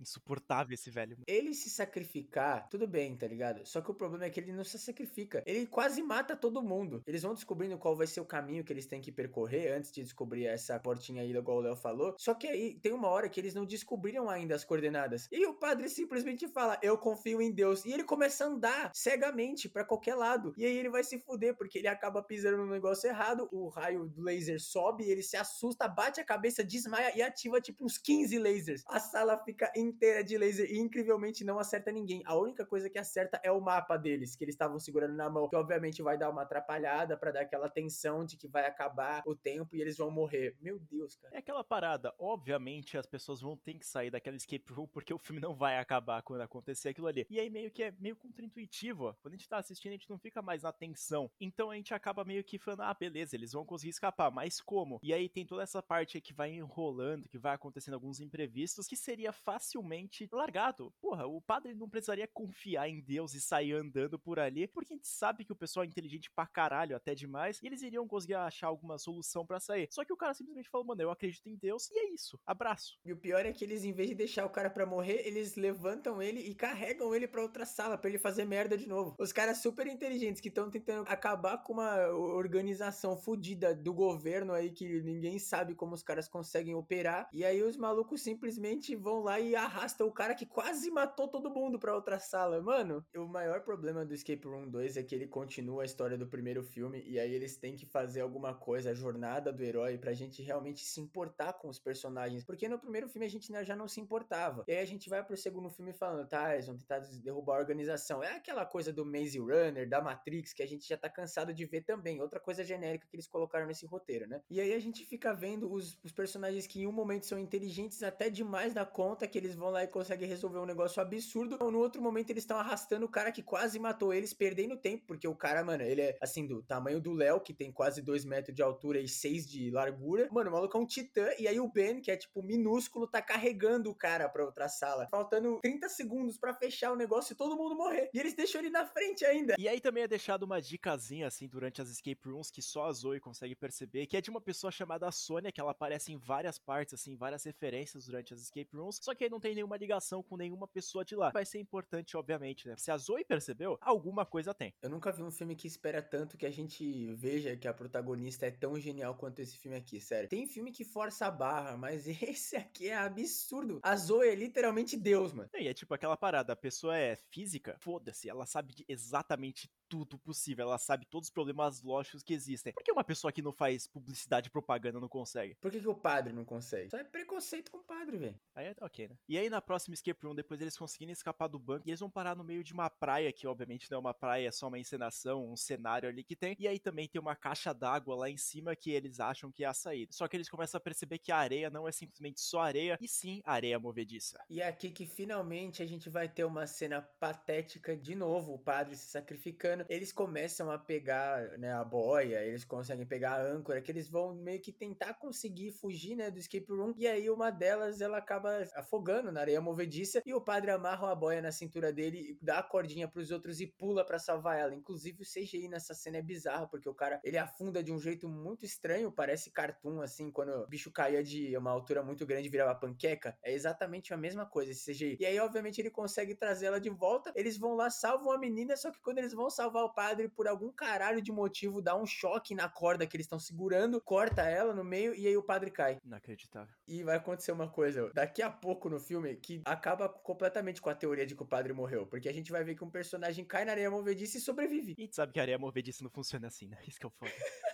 [0.00, 1.18] Insuportável esse velho.
[1.26, 3.66] Ele se sacrificar, tudo bem, tá ligado?
[3.66, 5.42] Só que o problema é que ele não se sacrifica.
[5.46, 7.02] Ele quase mata todo mundo.
[7.06, 10.02] Eles vão descobrindo qual vai ser o caminho que eles têm que percorrer antes de
[10.02, 12.14] descobrir essa portinha aí, igual o Léo falou.
[12.18, 15.28] Só que aí tem uma hora que eles não descobriram ainda as coordenadas.
[15.30, 17.84] E o padre simplesmente fala: Eu confio em Deus.
[17.84, 20.54] E ele começa a andar cegamente para qualquer lado.
[20.56, 23.48] E aí ele vai se fuder, porque ele acaba pisando no negócio errado.
[23.52, 27.84] O raio do laser sobe, ele se assusta, bate a cabeça, desmaia e ativa tipo
[27.84, 28.82] uns 15 lasers.
[28.86, 32.22] A sala fica em inteira de laser e incrivelmente não acerta ninguém.
[32.24, 35.48] A única coisa que acerta é o mapa deles, que eles estavam segurando na mão,
[35.48, 39.34] que obviamente vai dar uma atrapalhada para dar aquela tensão de que vai acabar o
[39.34, 40.56] tempo e eles vão morrer.
[40.60, 41.34] Meu Deus, cara.
[41.34, 45.18] É aquela parada, obviamente as pessoas vão ter que sair daquela escape room porque o
[45.18, 47.26] filme não vai acabar quando acontecer aquilo ali.
[47.28, 49.16] E aí meio que é meio contraintuitivo.
[49.20, 51.30] Quando a gente tá assistindo, a gente não fica mais na tensão.
[51.40, 55.00] Então a gente acaba meio que falando, ah, beleza, eles vão conseguir escapar, mas como?
[55.02, 58.96] E aí tem toda essa parte que vai enrolando, que vai acontecendo alguns imprevistos, que
[58.96, 59.32] seria
[59.80, 60.92] facilmente largado.
[61.00, 64.96] Porra, o padre não precisaria confiar em Deus e sair andando por ali, porque a
[64.96, 68.34] gente sabe que o pessoal é inteligente pra caralho, até demais, e eles iriam conseguir
[68.34, 69.88] achar alguma solução para sair.
[69.90, 72.98] Só que o cara simplesmente falou, mano, eu acredito em Deus, e é isso, abraço.
[73.04, 75.56] E o pior é que eles, em vez de deixar o cara para morrer, eles
[75.56, 79.16] levantam ele e carregam ele para outra sala para ele fazer merda de novo.
[79.18, 84.70] Os caras super inteligentes que estão tentando acabar com uma organização fodida do governo aí
[84.70, 87.28] que ninguém sabe como os caras conseguem operar.
[87.32, 91.50] E aí os malucos simplesmente vão lá e arrastam o cara que quase matou todo
[91.50, 92.60] mundo pra outra sala.
[92.60, 96.26] Mano, o maior problema do Escape Room 2 é que ele continua a história do
[96.26, 100.12] primeiro filme e aí eles têm que fazer alguma coisa, a jornada do herói, pra
[100.12, 102.44] gente realmente se importar com os personagens.
[102.44, 104.64] Porque no primeiro filme a gente já não se importava.
[104.66, 107.60] E aí a gente vai pro segundo filme falando, tá, eles vão tentar derrubar a
[107.60, 108.22] organização.
[108.24, 111.64] É aquela coisa do Maze Runner, da Matrix, que a gente já tá cansado de
[111.64, 112.20] ver também.
[112.20, 114.42] Outra coisa genérica que eles colocaram nesse roteiro, né?
[114.50, 118.02] E aí a gente fica vendo os, os personagens que em um momento são inteligentes
[118.02, 121.56] até demais da conta, que eles vão lá e conseguem resolver um negócio absurdo.
[121.60, 125.04] Ou no outro momento eles estão arrastando o cara que quase matou eles, perdendo tempo,
[125.06, 128.24] porque o cara, mano, ele é assim, do tamanho do Léo, que tem quase 2
[128.24, 130.28] metros de altura e 6 de largura.
[130.32, 131.28] Mano, o maluco é um titã.
[131.38, 135.06] E aí o Ben, que é tipo minúsculo, tá carregando o cara pra outra sala.
[135.10, 138.10] Faltando 30 segundos para fechar o negócio e todo mundo morrer.
[138.14, 139.56] E eles deixam ele na frente ainda.
[139.58, 142.92] E aí também é deixado uma dicasinha, assim, durante as escape rooms, que só a
[142.92, 146.58] Zoe consegue perceber, que é de uma pessoa chamada Sônia, que ela aparece em várias
[146.58, 150.22] partes, assim, várias referências durante as escape rooms, só que aí não tem nenhuma ligação
[150.22, 151.30] com nenhuma pessoa de lá.
[151.30, 152.74] Vai ser importante, obviamente, né?
[152.76, 154.74] Se a Zoe percebeu, alguma coisa tem.
[154.82, 158.46] Eu nunca vi um filme que espera tanto que a gente veja que a protagonista
[158.46, 160.28] é tão genial quanto esse filme aqui, sério.
[160.28, 163.80] Tem filme que força a barra, mas esse aqui é absurdo.
[163.82, 165.48] A Zoe é literalmente Deus, mano.
[165.54, 170.16] E é tipo aquela parada, a pessoa é física, foda-se, ela sabe de exatamente tudo
[170.18, 172.72] possível, ela sabe todos os problemas lógicos que existem.
[172.72, 175.56] Por que uma pessoa que não faz publicidade e propaganda não consegue?
[175.60, 176.90] Por que, que o padre não consegue?
[176.90, 178.40] Só é preconceito com o padre, velho.
[178.54, 179.16] Aí é ok, né?
[179.30, 182.10] E aí na próxima escape room, depois eles conseguirem escapar do banco, e eles vão
[182.10, 184.76] parar no meio de uma praia, que obviamente não é uma praia, é só uma
[184.76, 186.56] encenação, um cenário ali que tem.
[186.58, 189.68] E aí também tem uma caixa d'água lá em cima que eles acham que é
[189.68, 190.12] a saída.
[190.12, 193.06] Só que eles começam a perceber que a areia não é simplesmente só areia, e
[193.06, 194.36] sim areia movediça.
[194.50, 198.58] E é aqui que finalmente a gente vai ter uma cena patética de novo, o
[198.58, 199.86] padre se sacrificando.
[199.88, 204.34] Eles começam a pegar né, a boia, eles conseguem pegar a âncora, que eles vão
[204.34, 206.92] meio que tentar conseguir fugir né, do escape room.
[206.96, 211.14] E aí uma delas ela acaba afogando na areia movediça e o padre amarra a
[211.14, 214.74] boia na cintura dele, dá a cordinha pros outros e pula para salvar ela.
[214.74, 218.28] Inclusive o CGI nessa cena é bizarro, porque o cara ele afunda de um jeito
[218.28, 222.50] muito estranho, parece cartoon assim, quando o bicho caía de uma altura muito grande e
[222.50, 223.36] virava panqueca.
[223.42, 225.16] É exatamente a mesma coisa esse CGI.
[225.20, 227.32] E aí, obviamente, ele consegue trazer ela de volta.
[227.34, 230.46] Eles vão lá, salvam a menina, só que quando eles vão salvar o padre, por
[230.46, 234.74] algum caralho de motivo, dá um choque na corda que eles estão segurando, corta ela
[234.74, 235.98] no meio e aí o padre cai.
[236.04, 236.74] Inacreditável.
[236.86, 240.94] E vai acontecer uma coisa daqui a pouco no filme que acaba completamente com a
[240.94, 242.06] teoria de que o padre morreu.
[242.06, 244.94] Porque a gente vai ver que um personagem cai na areia movediça e sobrevive.
[244.96, 246.78] E gente sabe que a areia movediça não funciona assim, né?
[246.86, 247.32] Isso que é o foda.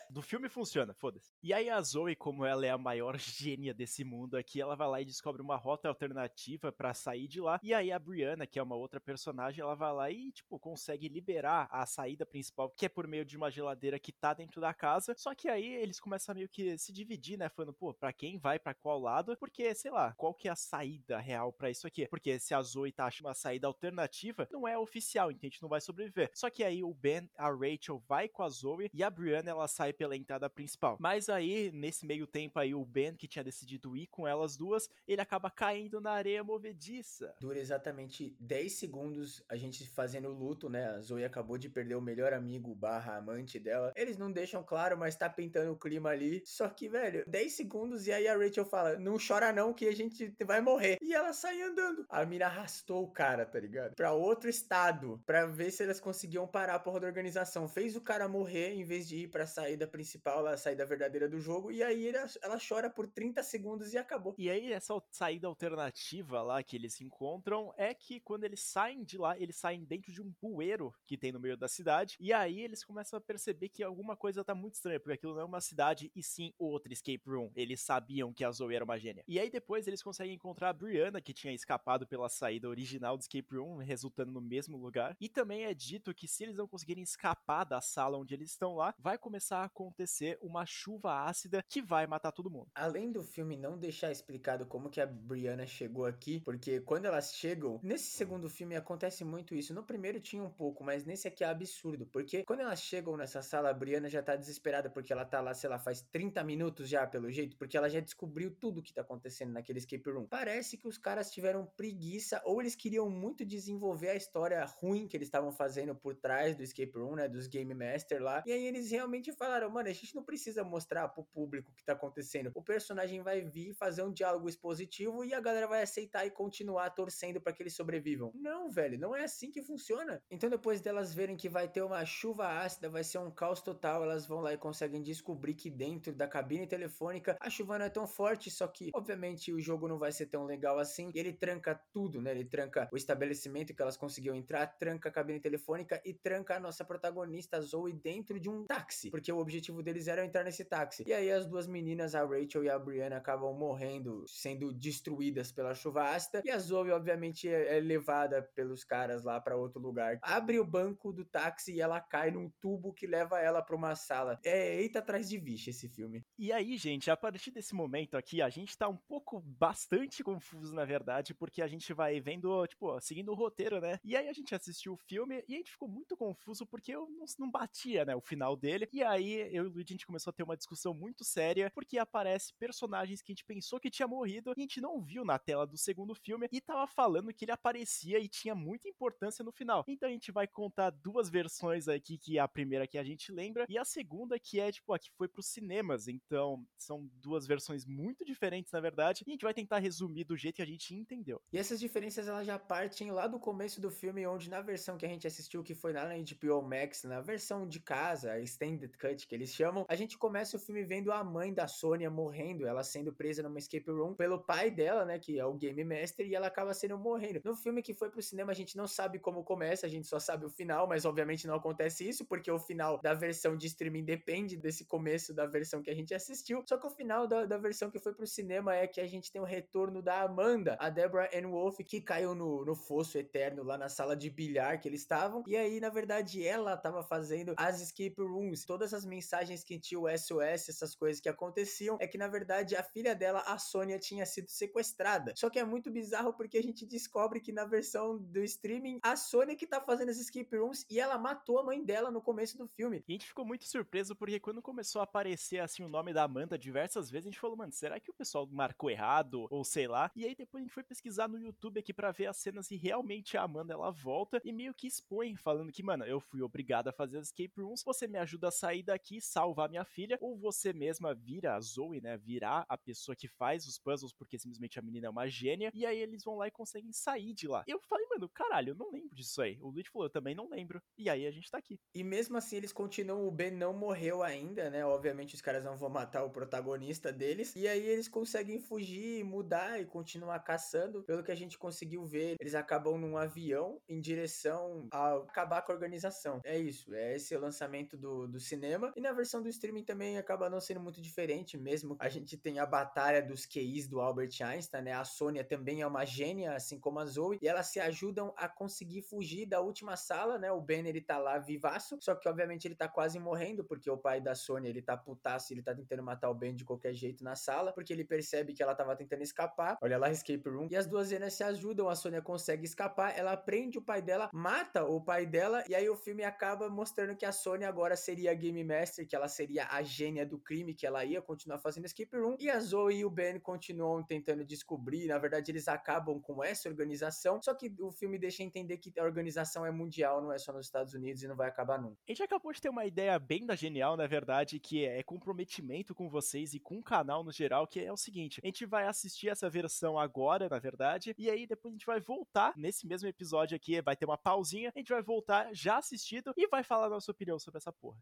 [0.08, 1.30] Do filme funciona, foda-se.
[1.42, 4.88] E aí a Zoe, como ela é a maior gênia desse mundo aqui, ela vai
[4.88, 7.60] lá e descobre uma rota alternativa para sair de lá.
[7.62, 11.08] E aí a Brianna, que é uma outra personagem, ela vai lá e, tipo, consegue
[11.08, 14.72] liberar a saída principal, que é por meio de uma geladeira que tá dentro da
[14.72, 15.14] casa.
[15.18, 17.50] Só que aí eles começam a meio que se dividir, né?
[17.50, 19.36] Falando, pô, pra quem vai para qual lado?
[19.38, 22.06] Porque, sei lá, qual que é a saída real para isso aqui?
[22.06, 25.60] Porque se a Zoe tá achando uma saída alternativa, não é oficial, então a gente
[25.60, 26.30] não vai sobreviver.
[26.32, 29.68] Só que aí o Ben, a Rachel vai com a Zoe e a Brianna ela
[29.68, 30.96] sai pela entrada principal.
[31.00, 34.88] Mas aí, nesse meio tempo aí, o Ben, que tinha decidido ir com elas duas,
[35.06, 37.34] ele acaba caindo na areia movediça.
[37.40, 40.86] Dura exatamente 10 segundos a gente fazendo luto, né?
[40.90, 43.92] A Zoe acabou de perder o melhor amigo barra amante dela.
[43.96, 46.42] Eles não deixam claro, mas tá pintando o clima ali.
[46.44, 49.94] Só que, velho, 10 segundos e aí a Rachel fala, não chora não que a
[49.94, 50.98] gente vai morrer.
[51.00, 52.06] E ela sai andando.
[52.08, 53.94] A mina arrastou o cara, tá ligado?
[53.94, 57.68] Pra outro estado, pra ver se elas conseguiam parar a porra da organização.
[57.68, 61.40] Fez o cara morrer em vez de ir pra saída principal, a saída verdadeira do
[61.40, 61.72] jogo.
[61.72, 64.34] E aí ela, ela chora por 30 segundos e acabou.
[64.38, 69.18] E aí, essa saída alternativa lá que eles encontram é que quando eles saem de
[69.18, 72.16] lá, eles saem dentro de um bueiro que tem no meio da cidade.
[72.20, 75.42] E aí eles começam a perceber que alguma coisa tá muito estranha, porque aquilo não
[75.42, 77.50] é uma cidade e sim outra escape room.
[77.54, 79.24] Eles sabiam que a Zoe era uma gênia.
[79.26, 83.20] E aí depois eles conseguem encontrar a Brianna Que tinha escapado pela saída original do
[83.20, 85.16] escape room, resultando no mesmo lugar.
[85.20, 88.74] E também é dito que se eles não conseguirem escapar da sala onde eles estão
[88.74, 92.70] lá, vai começar a acontecer uma chuva ácida que vai matar todo mundo.
[92.74, 97.34] Além do filme não deixar explicado como que a Brianna chegou aqui, porque quando elas
[97.34, 99.74] chegam, nesse segundo filme acontece muito isso.
[99.74, 103.42] No primeiro tinha um pouco, mas nesse aqui é absurdo, porque quando elas chegam nessa
[103.42, 106.88] sala, a Brianna já tá desesperada porque ela tá lá, sei lá, faz 30 minutos
[106.88, 110.26] já, pelo jeito, porque ela já descobriu tudo que tá acontecendo naquele escape room.
[110.26, 115.16] Parece que os caras tiveram preguiça ou eles queriam muito desenvolver a história ruim que
[115.16, 118.42] eles estavam fazendo por trás do escape room, né, dos Game Master lá.
[118.46, 121.84] E aí eles realmente falaram, mano, a gente não precisa mostrar pro público o que
[121.84, 122.50] tá acontecendo.
[122.54, 126.88] O personagem vai vir fazer um diálogo expositivo e a galera vai aceitar e continuar
[126.90, 128.32] torcendo para que eles sobrevivam.
[128.34, 130.22] Não, velho, não é assim que funciona.
[130.30, 134.02] Então depois delas verem que vai ter uma chuva ácida, vai ser um caos total,
[134.02, 137.90] elas vão lá e conseguem descobrir que dentro da cabine telefônica a chuva não é
[137.90, 141.10] tão forte, só que obviamente o jogo não vai ser tão legal assim.
[141.14, 142.30] Ele tranca tudo, né?
[142.30, 146.60] Ele tranca o estabelecimento que elas conseguiam entrar, tranca a cabine telefônica e tranca a
[146.60, 151.04] nossa protagonista Zoe dentro de um táxi, porque o objetivo deles era entrar nesse táxi.
[151.06, 155.74] E aí as duas meninas, a Rachel e a Brianna, acabam morrendo, sendo destruídas pela
[155.74, 156.42] chuva ácida.
[156.44, 160.18] E a Zoe, obviamente, é, é levada pelos caras lá para outro lugar.
[160.22, 163.94] Abre o banco do táxi e ela cai num tubo que leva ela para uma
[163.94, 164.38] sala.
[164.44, 166.24] É eita atrás de vixe esse filme.
[166.38, 170.65] E aí, gente, a partir desse momento aqui, a gente tá um pouco bastante confuso,
[170.72, 173.98] na verdade, porque a gente vai vendo, tipo, seguindo o roteiro, né?
[174.04, 177.08] E aí a gente assistiu o filme e a gente ficou muito confuso porque eu
[177.08, 178.88] não, não batia, né, o final dele.
[178.92, 181.70] E aí eu e o Luigi a gente começou a ter uma discussão muito séria
[181.74, 185.24] porque aparece personagens que a gente pensou que tinha morrido e a gente não viu
[185.24, 189.44] na tela do segundo filme e tava falando que ele aparecia e tinha muita importância
[189.44, 189.84] no final.
[189.86, 193.32] Então a gente vai contar duas versões aqui, que é a primeira que a gente
[193.32, 196.08] lembra e a segunda que é, tipo, a que foi pros cinemas.
[196.08, 200.36] Então são duas versões muito diferentes, na verdade, e a gente vai tentar resumir do
[200.36, 201.40] jeito que a gente entendeu.
[201.52, 205.04] E essas diferenças elas já partem lá do começo do filme, onde na versão que
[205.04, 208.96] a gente assistiu, que foi lá na HBO Max, na versão de casa, a Extended
[208.96, 212.66] Cut que eles chamam, a gente começa o filme vendo a mãe da Sônia morrendo,
[212.66, 216.26] ela sendo presa numa escape room pelo pai dela, né, que é o Game Master,
[216.26, 217.40] e ela acaba sendo morrendo.
[217.44, 220.18] No filme que foi pro cinema, a gente não sabe como começa, a gente só
[220.18, 224.04] sabe o final, mas obviamente não acontece isso, porque o final da versão de streaming
[224.04, 226.64] depende desse começo da versão que a gente assistiu.
[226.66, 229.30] Só que o final da, da versão que foi pro cinema é que a gente
[229.30, 230.45] tem o retorno da Amanda,
[230.78, 234.80] a Deborah Ann Wolf, que caiu no, no fosso eterno lá na sala de bilhar
[234.80, 235.42] que eles estavam.
[235.46, 238.64] E aí, na verdade, ela tava fazendo as escape rooms.
[238.64, 242.76] Todas as mensagens que tinha o SOS, essas coisas que aconteciam, é que na verdade
[242.76, 245.32] a filha dela, a Sônia, tinha sido sequestrada.
[245.34, 249.16] Só que é muito bizarro porque a gente descobre que na versão do streaming, a
[249.16, 252.56] Sônia que tá fazendo as escape rooms e ela matou a mãe dela no começo
[252.56, 253.02] do filme.
[253.08, 256.22] E a gente ficou muito surpreso porque quando começou a aparecer assim o nome da
[256.22, 259.88] Amanda diversas vezes, a gente falou, mano, será que o pessoal marcou errado ou sei
[259.88, 260.10] lá?
[260.14, 262.76] E aí depois a gente foi pesquisar no YouTube aqui para ver as cenas e
[262.76, 266.90] realmente a Amanda ela volta e meio que expõe falando que, mano, eu fui obrigada
[266.90, 270.36] a fazer as escape rooms, você me ajuda a sair daqui, salvar minha filha, ou
[270.36, 274.78] você mesma vira a Zoe, né, virar a pessoa que faz os puzzles porque simplesmente
[274.78, 277.64] a menina é uma gênia, e aí eles vão lá e conseguem sair de lá.
[277.66, 279.58] Eu falei, mano, caralho, eu não lembro disso aí.
[279.60, 280.82] O Luigi falou, eu também não lembro.
[280.96, 281.78] E aí a gente tá aqui.
[281.94, 284.84] E mesmo assim eles continuam, o Ben não morreu ainda, né?
[284.84, 287.54] Obviamente os caras não vão matar o protagonista deles.
[287.56, 291.02] E aí eles conseguem fugir, mudar e continuar caçando.
[291.04, 295.72] Pelo que a gente conseguiu ver, eles acabam num avião em direção a acabar com
[295.72, 296.40] a organização.
[296.44, 298.92] É isso, é esse o lançamento do, do cinema.
[298.96, 302.58] E na versão do streaming também acaba não sendo muito diferente, mesmo a gente tem
[302.58, 304.92] a batalha dos QIs do Albert Einstein, né?
[304.92, 308.48] A Sônia também é uma gênia, assim como a Zoe, e elas se ajudam a
[308.48, 310.50] conseguir fugir da última sala, né?
[310.50, 313.98] O Ben, ele tá lá vivaço, só que obviamente ele tá quase morrendo, porque o
[313.98, 317.22] pai da Sônia, ele tá putaço, ele tá tentando matar o Ben de qualquer jeito
[317.22, 319.76] na sala, porque ele percebe que ela tava tentando escapar.
[319.82, 320.68] Olha lá, escape room.
[320.70, 324.28] E as duas cenas se ajudam, a Sônia consegue escapar, ela prende o pai dela,
[324.32, 328.30] mata o pai dela, e aí o filme acaba mostrando que a Sônia agora seria
[328.32, 331.86] a Game Master, que ela seria a gênia do crime, que ela ia continuar fazendo
[331.86, 336.20] escape room, e a Zoe e o Ben continuam tentando descobrir, na verdade eles acabam
[336.20, 340.32] com essa organização, só que o filme deixa entender que a organização é mundial, não
[340.32, 341.96] é só nos Estados Unidos e não vai acabar nunca.
[342.06, 345.94] A gente acabou de ter uma ideia bem da genial, na verdade, que é comprometimento
[345.94, 348.86] com vocês e com o canal no geral, que é o seguinte, a gente vai
[348.86, 350.05] assistir essa versão agora,
[350.48, 354.04] na verdade, e aí depois a gente vai voltar nesse mesmo episódio aqui, vai ter
[354.04, 357.58] uma pausinha, a gente vai voltar já assistido e vai falar a nossa opinião sobre
[357.58, 357.98] essa porra.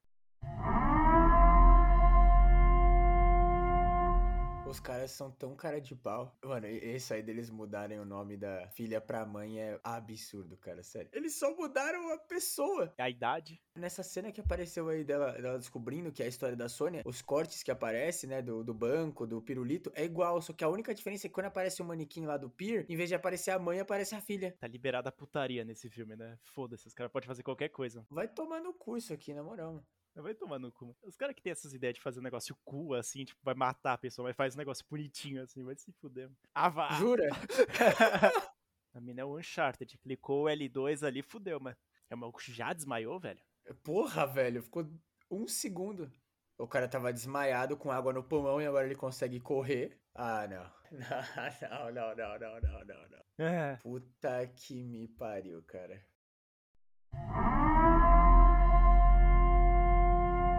[4.74, 6.36] Os caras são tão cara de pau.
[6.42, 11.08] Mano, esse aí deles mudarem o nome da filha pra mãe é absurdo, cara, sério.
[11.12, 12.92] Eles só mudaram a pessoa.
[12.98, 13.62] A idade.
[13.78, 17.22] Nessa cena que apareceu aí dela, dela descobrindo que é a história da Sônia, os
[17.22, 20.92] cortes que aparecem, né, do, do banco, do pirulito, é igual, só que a única
[20.92, 23.60] diferença é que quando aparece o manequim lá do Pier, em vez de aparecer a
[23.60, 24.56] mãe, aparece a filha.
[24.58, 26.36] Tá liberada a putaria nesse filme, né?
[26.42, 28.04] Foda-se, os caras podem fazer qualquer coisa.
[28.10, 29.84] Vai tomar no cu isso aqui, na moral.
[30.14, 30.24] Mano.
[30.24, 30.96] Vai tomar no cu.
[31.02, 33.94] Os caras que tem essas ideias de fazer um negócio cool, assim, tipo, vai matar
[33.94, 36.30] a pessoa, mas faz um negócio bonitinho, assim, vai se fuder.
[36.54, 36.88] Ah, vá!
[36.92, 37.28] Jura?
[38.94, 39.98] a mina é o Uncharted.
[39.98, 41.76] Clicou o L2 ali, fudeu, mas.
[42.10, 43.40] É uma já desmaiou, velho?
[43.82, 44.86] Porra, velho, ficou
[45.30, 46.12] um segundo.
[46.58, 49.98] O cara tava desmaiado com água no pulmão e agora ele consegue correr.
[50.14, 50.72] Ah, não.
[50.94, 53.44] Não, não, não, não, não, não, não.
[53.44, 53.76] É.
[53.82, 56.00] Puta que me pariu, cara.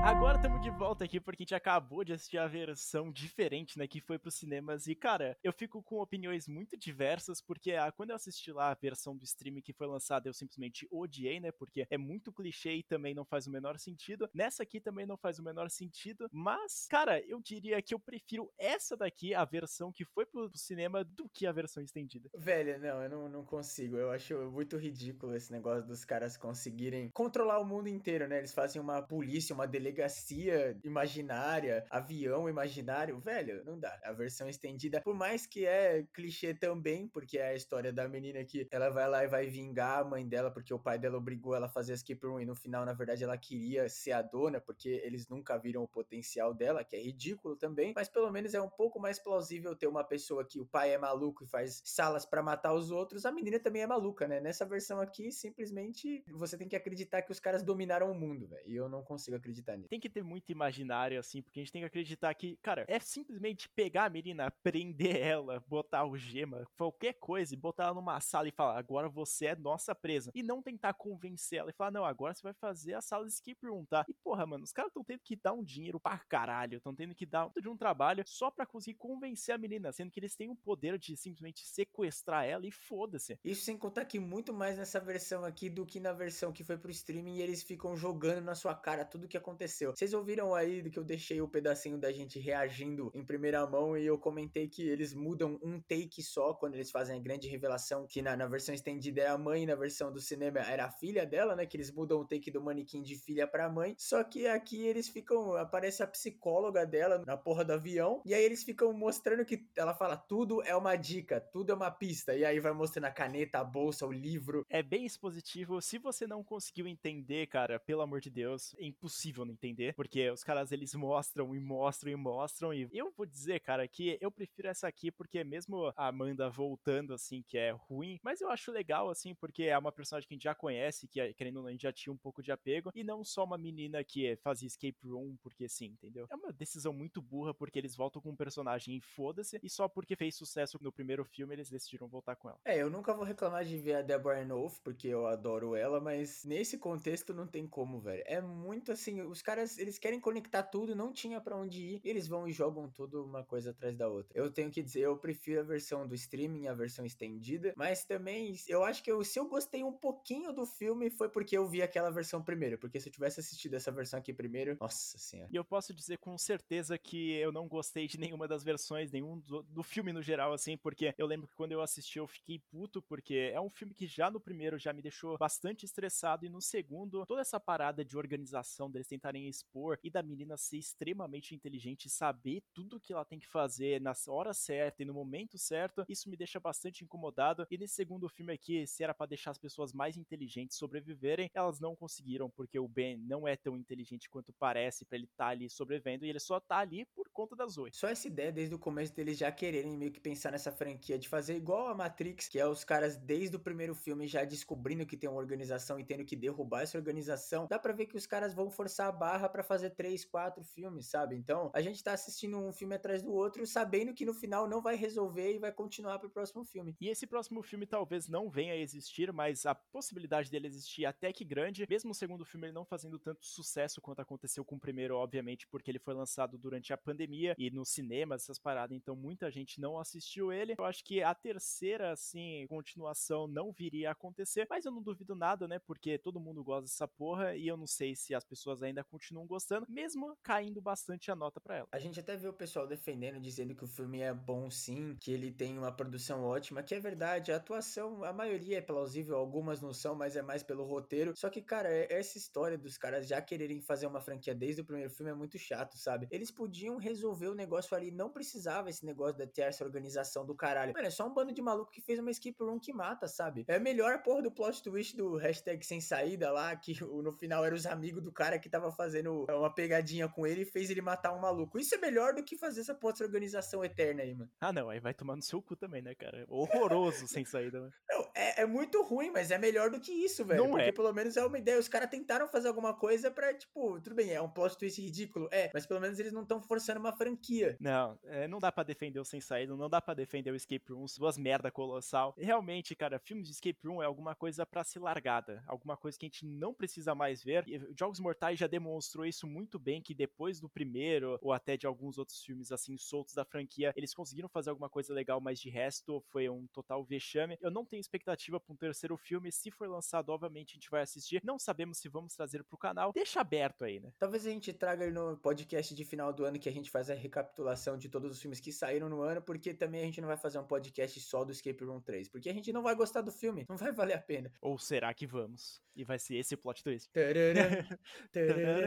[0.06, 3.88] Agora estamos de volta aqui porque a gente acabou de assistir a versão diferente, né,
[3.88, 4.86] que foi pros cinemas.
[4.86, 8.76] E, cara, eu fico com opiniões muito diversas, porque ah, quando eu assisti lá a
[8.76, 12.84] versão do streaming que foi lançada, eu simplesmente odiei, né, porque é muito clichê e
[12.84, 14.30] também não faz o menor sentido.
[14.32, 18.54] Nessa aqui também não faz o menor sentido, mas, cara, eu diria que eu prefiro
[18.60, 22.30] essa daqui, a versão que foi pro, pro cinema, do que a versão estendida.
[22.38, 23.98] Velho, não, eu não, não consigo.
[23.98, 28.38] Eu acho muito ridículo esse negócio dos caras conseguirem controlar o mundo inteiro, né?
[28.38, 33.98] Eles fazem uma polícia, uma delegacia delegacia imaginária, avião imaginário, velho, não dá.
[34.04, 38.44] A versão estendida, por mais que é clichê também, porque é a história da menina
[38.44, 41.56] que ela vai lá e vai vingar a mãe dela, porque o pai dela obrigou
[41.56, 44.60] ela a fazer skip room e no final, na verdade, ela queria ser a dona,
[44.60, 48.62] porque eles nunca viram o potencial dela, que é ridículo também, mas pelo menos é
[48.62, 52.26] um pouco mais plausível ter uma pessoa que o pai é maluco e faz salas
[52.26, 54.42] para matar os outros, a menina também é maluca, né?
[54.42, 58.68] Nessa versão aqui, simplesmente você tem que acreditar que os caras dominaram o mundo, velho,
[58.68, 61.72] e eu não consigo acreditar nisso tem que ter muito imaginário, assim, porque a gente
[61.72, 66.66] tem que acreditar que, cara, é simplesmente pegar a menina, prender ela, botar o gema,
[66.78, 70.32] qualquer coisa, e botar ela numa sala e falar, agora você é nossa presa.
[70.34, 73.34] E não tentar convencer ela e falar, não, agora você vai fazer a sala de
[73.34, 74.06] skip room, tá?
[74.08, 77.16] E porra, mano, os caras estão tendo que dar um dinheiro pra caralho, estão tendo
[77.16, 80.50] que dar de um trabalho só pra conseguir convencer a menina, sendo que eles têm
[80.50, 83.38] o poder de simplesmente sequestrar ela e foda-se.
[83.44, 86.78] Isso sem contar que muito mais nessa versão aqui do que na versão que foi
[86.78, 89.96] pro streaming e eles ficam jogando na sua cara tudo que aconteceu aconteceu.
[89.96, 93.98] Vocês ouviram aí do que eu deixei o pedacinho da gente reagindo em primeira mão
[93.98, 98.08] e eu comentei que eles mudam um take só quando eles fazem a grande revelação
[98.08, 101.26] que na, na versão estendida é a mãe, na versão do cinema era a filha
[101.26, 101.66] dela, né?
[101.66, 103.96] Que eles mudam o take do manequim de filha pra mãe.
[103.98, 105.56] Só que aqui eles ficam.
[105.56, 108.22] Aparece a psicóloga dela na porra do avião.
[108.26, 111.92] E aí eles ficam mostrando que ela fala: tudo é uma dica, tudo é uma
[111.92, 112.36] pista.
[112.36, 114.66] E aí vai mostrando a caneta, a bolsa, o livro.
[114.70, 115.82] É bem expositivo.
[115.82, 119.94] Se você não conseguiu entender, cara, pelo amor de Deus, é impossível não entender entender,
[119.96, 124.18] porque os caras eles mostram e mostram e mostram e eu vou dizer, cara, que
[124.22, 128.50] eu prefiro essa aqui porque mesmo a Amanda voltando assim, que é ruim, mas eu
[128.50, 131.64] acho legal assim, porque é uma personagem que a gente já conhece, que querendo ou
[131.64, 134.36] não, a gente já tinha um pouco de apego e não só uma menina que
[134.38, 136.28] fazia escape room porque sim, entendeu?
[136.30, 139.88] É uma decisão muito burra porque eles voltam com um personagem e foda-se e só
[139.88, 142.60] porque fez sucesso no primeiro filme eles decidiram voltar com ela.
[142.66, 146.44] É, eu nunca vou reclamar de ver a Deborah Enough porque eu adoro ela, mas
[146.44, 148.24] nesse contexto não tem como, velho.
[148.26, 152.28] É muito assim, os caras eles querem conectar tudo, não tinha para onde ir, eles
[152.28, 154.32] vão e jogam tudo uma coisa atrás da outra.
[154.38, 158.56] Eu tenho que dizer, eu prefiro a versão do streaming, a versão estendida, mas também
[158.68, 161.84] eu acho que eu, se eu gostei um pouquinho do filme foi porque eu vi
[161.84, 165.50] aquela versão primeiro, porque se eu tivesse assistido essa versão aqui primeiro, nossa senhora.
[165.52, 169.40] E eu posso dizer com certeza que eu não gostei de nenhuma das versões, nenhum
[169.40, 172.60] do, do filme no geral, assim, porque eu lembro que quando eu assisti eu fiquei
[172.72, 176.50] puto, porque é um filme que já no primeiro já me deixou bastante estressado e
[176.50, 181.54] no segundo, toda essa parada de organização deles tentarem expor e da menina ser extremamente
[181.54, 185.58] inteligente e saber tudo que ela tem que fazer na hora certa e no momento
[185.58, 187.68] certo, isso me deixa bastante incomodado.
[187.70, 191.80] E nesse segundo filme aqui, se era para deixar as pessoas mais inteligentes sobreviverem, elas
[191.80, 195.52] não conseguiram, porque o Ben não é tão inteligente quanto parece para ele estar tá
[195.52, 197.92] ali sobrevivendo e ele só tá ali por conta da Zoe.
[197.94, 201.28] Só essa ideia desde o começo deles já quererem meio que pensar nessa franquia de
[201.28, 205.18] fazer igual a Matrix, que é os caras desde o primeiro filme já descobrindo que
[205.18, 208.54] tem uma organização e tendo que derrubar essa organização, dá para ver que os caras
[208.54, 211.36] vão forçar a barra para fazer três, quatro filmes, sabe?
[211.36, 214.82] Então, a gente tá assistindo um filme atrás do outro, sabendo que no final não
[214.82, 216.96] vai resolver e vai continuar pro próximo filme.
[217.02, 221.34] E esse próximo filme talvez não venha a existir, mas a possibilidade dele existir até
[221.34, 224.80] que grande, mesmo o segundo filme ele não fazendo tanto sucesso quanto aconteceu com o
[224.80, 228.96] primeiro, obviamente, porque ele foi lançado durante a pandemia pandemia e nos cinemas, essas paradas,
[228.96, 230.76] então muita gente não assistiu ele.
[230.78, 235.36] Eu acho que a terceira, assim, continuação não viria a acontecer, mas eu não duvido
[235.36, 235.80] nada, né?
[235.80, 239.48] Porque todo mundo gosta dessa porra e eu não sei se as pessoas ainda continuam
[239.48, 241.88] gostando, mesmo caindo bastante a nota para ela.
[241.92, 245.32] A gente até vê o pessoal defendendo, dizendo que o filme é bom sim, que
[245.32, 249.82] ele tem uma produção ótima, que é verdade, a atuação, a maioria é plausível, algumas
[249.82, 251.34] não são, mas é mais pelo roteiro.
[251.36, 254.86] Só que, cara, é, essa história dos caras já quererem fazer uma franquia desde o
[254.86, 256.28] primeiro filme é muito chato, sabe?
[256.30, 260.54] Eles podiam resolver o negócio ali, não precisava esse negócio de ter essa organização do
[260.54, 260.94] caralho.
[260.94, 263.64] Mano, é só um bando de maluco que fez uma escape room que mata, sabe?
[263.68, 267.64] É melhor a porra do plot twist do hashtag sem saída lá, que no final
[267.64, 269.05] eram os amigos do cara que tava fazendo
[269.50, 271.80] uma pegadinha com ele e fez ele matar um maluco.
[271.80, 274.50] Isso é melhor do que fazer essa de organização eterna aí, mano.
[274.60, 276.46] Ah, não, aí vai tomar no seu cu também, né, cara?
[276.48, 277.94] Horroroso sem saída, mano.
[278.10, 280.64] Não, é, é, muito ruim, mas é melhor do que isso, velho.
[280.64, 280.92] Não porque é.
[280.92, 281.80] pelo menos é uma ideia.
[281.80, 285.48] Os caras tentaram fazer alguma coisa pra, tipo, tudo bem, é um plot twist ridículo,
[285.52, 287.78] é, mas pelo menos eles não estão forçando uma franquia.
[287.80, 290.92] Não, é, não dá para defender o sem saída, não dá para defender o escape
[290.92, 292.34] room, duas merda colossal.
[292.38, 296.26] Realmente, cara, filmes de escape room é alguma coisa para ser largada, alguma coisa que
[296.26, 297.64] a gente não precisa mais ver.
[297.68, 301.86] E Jogos Mortais já demonstrou isso muito bem, que depois do primeiro, ou até de
[301.86, 305.70] alguns outros filmes assim soltos da franquia, eles conseguiram fazer alguma coisa legal, mas de
[305.70, 307.58] resto foi um total vexame.
[307.62, 311.02] Eu não tenho expectativa para um terceiro filme, se for lançado, obviamente a gente vai
[311.02, 311.42] assistir.
[311.44, 313.12] Não sabemos se vamos trazer pro canal.
[313.12, 314.14] Deixa aberto aí, né?
[314.18, 317.14] Talvez a gente traga no podcast de final do ano que a gente faz a
[317.14, 320.38] recapitulação de todos os filmes que saíram no ano, porque também a gente não vai
[320.38, 323.32] fazer um podcast só do Escape Room 3, porque a gente não vai gostar do
[323.32, 324.52] filme, não vai valer a pena.
[324.62, 325.82] Ou será que vamos?
[325.96, 327.10] E vai ser esse o plot twist.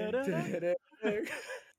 [0.07, 0.75] da, da, da.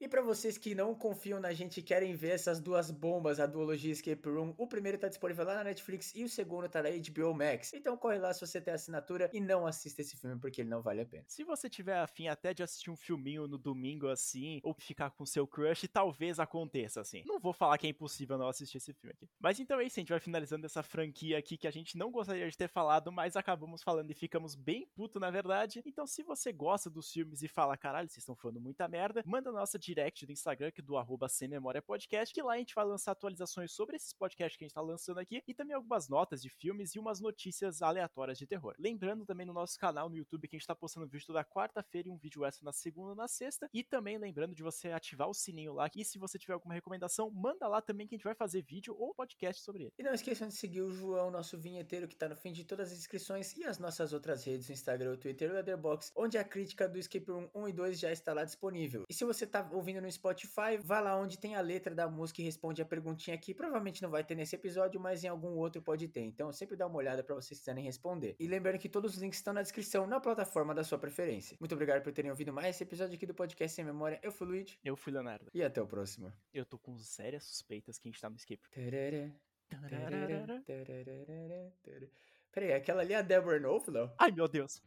[0.02, 3.46] E para vocês que não confiam na gente e querem ver essas duas bombas, a
[3.46, 6.90] duologia Escape Room, o primeiro tá disponível lá na Netflix e o segundo tá na
[6.90, 7.74] HBO Max.
[7.74, 10.82] Então corre lá se você tem assinatura e não assista esse filme porque ele não
[10.82, 11.26] vale a pena.
[11.28, 15.26] Se você tiver afim até de assistir um filminho no domingo assim, ou ficar com
[15.26, 17.22] seu crush, talvez aconteça assim.
[17.26, 19.28] Não vou falar que é impossível não assistir esse filme aqui.
[19.38, 22.10] Mas então é isso, a gente vai finalizando essa franquia aqui que a gente não
[22.10, 25.84] gostaria de ter falado, mas acabamos falando e ficamos bem puto na verdade.
[25.86, 29.52] Então se você gosta dos filmes e fala, caralho, vocês estão falando muita merda, manda
[29.52, 32.76] nossa direct do Instagram, que é do arroba Sem Memória Podcast, que lá a gente
[32.76, 36.08] vai lançar atualizações sobre esses podcasts que a gente tá lançando aqui e também algumas
[36.08, 38.76] notas de filmes e umas notícias aleatórias de terror.
[38.78, 42.08] Lembrando também no nosso canal no YouTube que a gente tá postando vídeo toda quarta-feira
[42.08, 43.68] e um vídeo extra na segunda e na sexta.
[43.74, 45.90] E também lembrando de você ativar o sininho lá.
[45.96, 48.96] E se você tiver alguma recomendação, manda lá também que a gente vai fazer vídeo
[48.98, 49.94] ou podcast sobre ele.
[49.98, 52.92] E não esqueçam de seguir o João, nosso vinheteiro, que tá no fim de todas
[52.92, 56.38] as inscrições e as nossas outras redes, o Instagram, o Twitter e o Letterboxd, onde
[56.38, 59.06] a crítica do Escape Room 1 e 2 já está lá disponível.
[59.10, 62.42] E se você tá ouvindo no Spotify, vá lá onde tem a letra da música
[62.42, 63.54] e responde a perguntinha aqui.
[63.54, 66.22] Provavelmente não vai ter nesse episódio, mas em algum outro pode ter.
[66.22, 68.36] Então sempre dá uma olhada para vocês quiserem responder.
[68.40, 71.58] E lembrando que todos os links estão na descrição na plataforma da sua preferência.
[71.60, 74.20] Muito obrigado por terem ouvido mais esse episódio aqui do podcast Sem Memória.
[74.22, 74.78] Eu fui o Luigi.
[74.84, 75.50] Eu fui Leonardo.
[75.54, 76.32] E até o próximo.
[76.54, 78.70] Eu tô com sérias suspeitas que a gente tá no escape.
[82.52, 84.14] Peraí, aquela ali é a Deborah não?
[84.18, 84.82] Ai, meu Deus.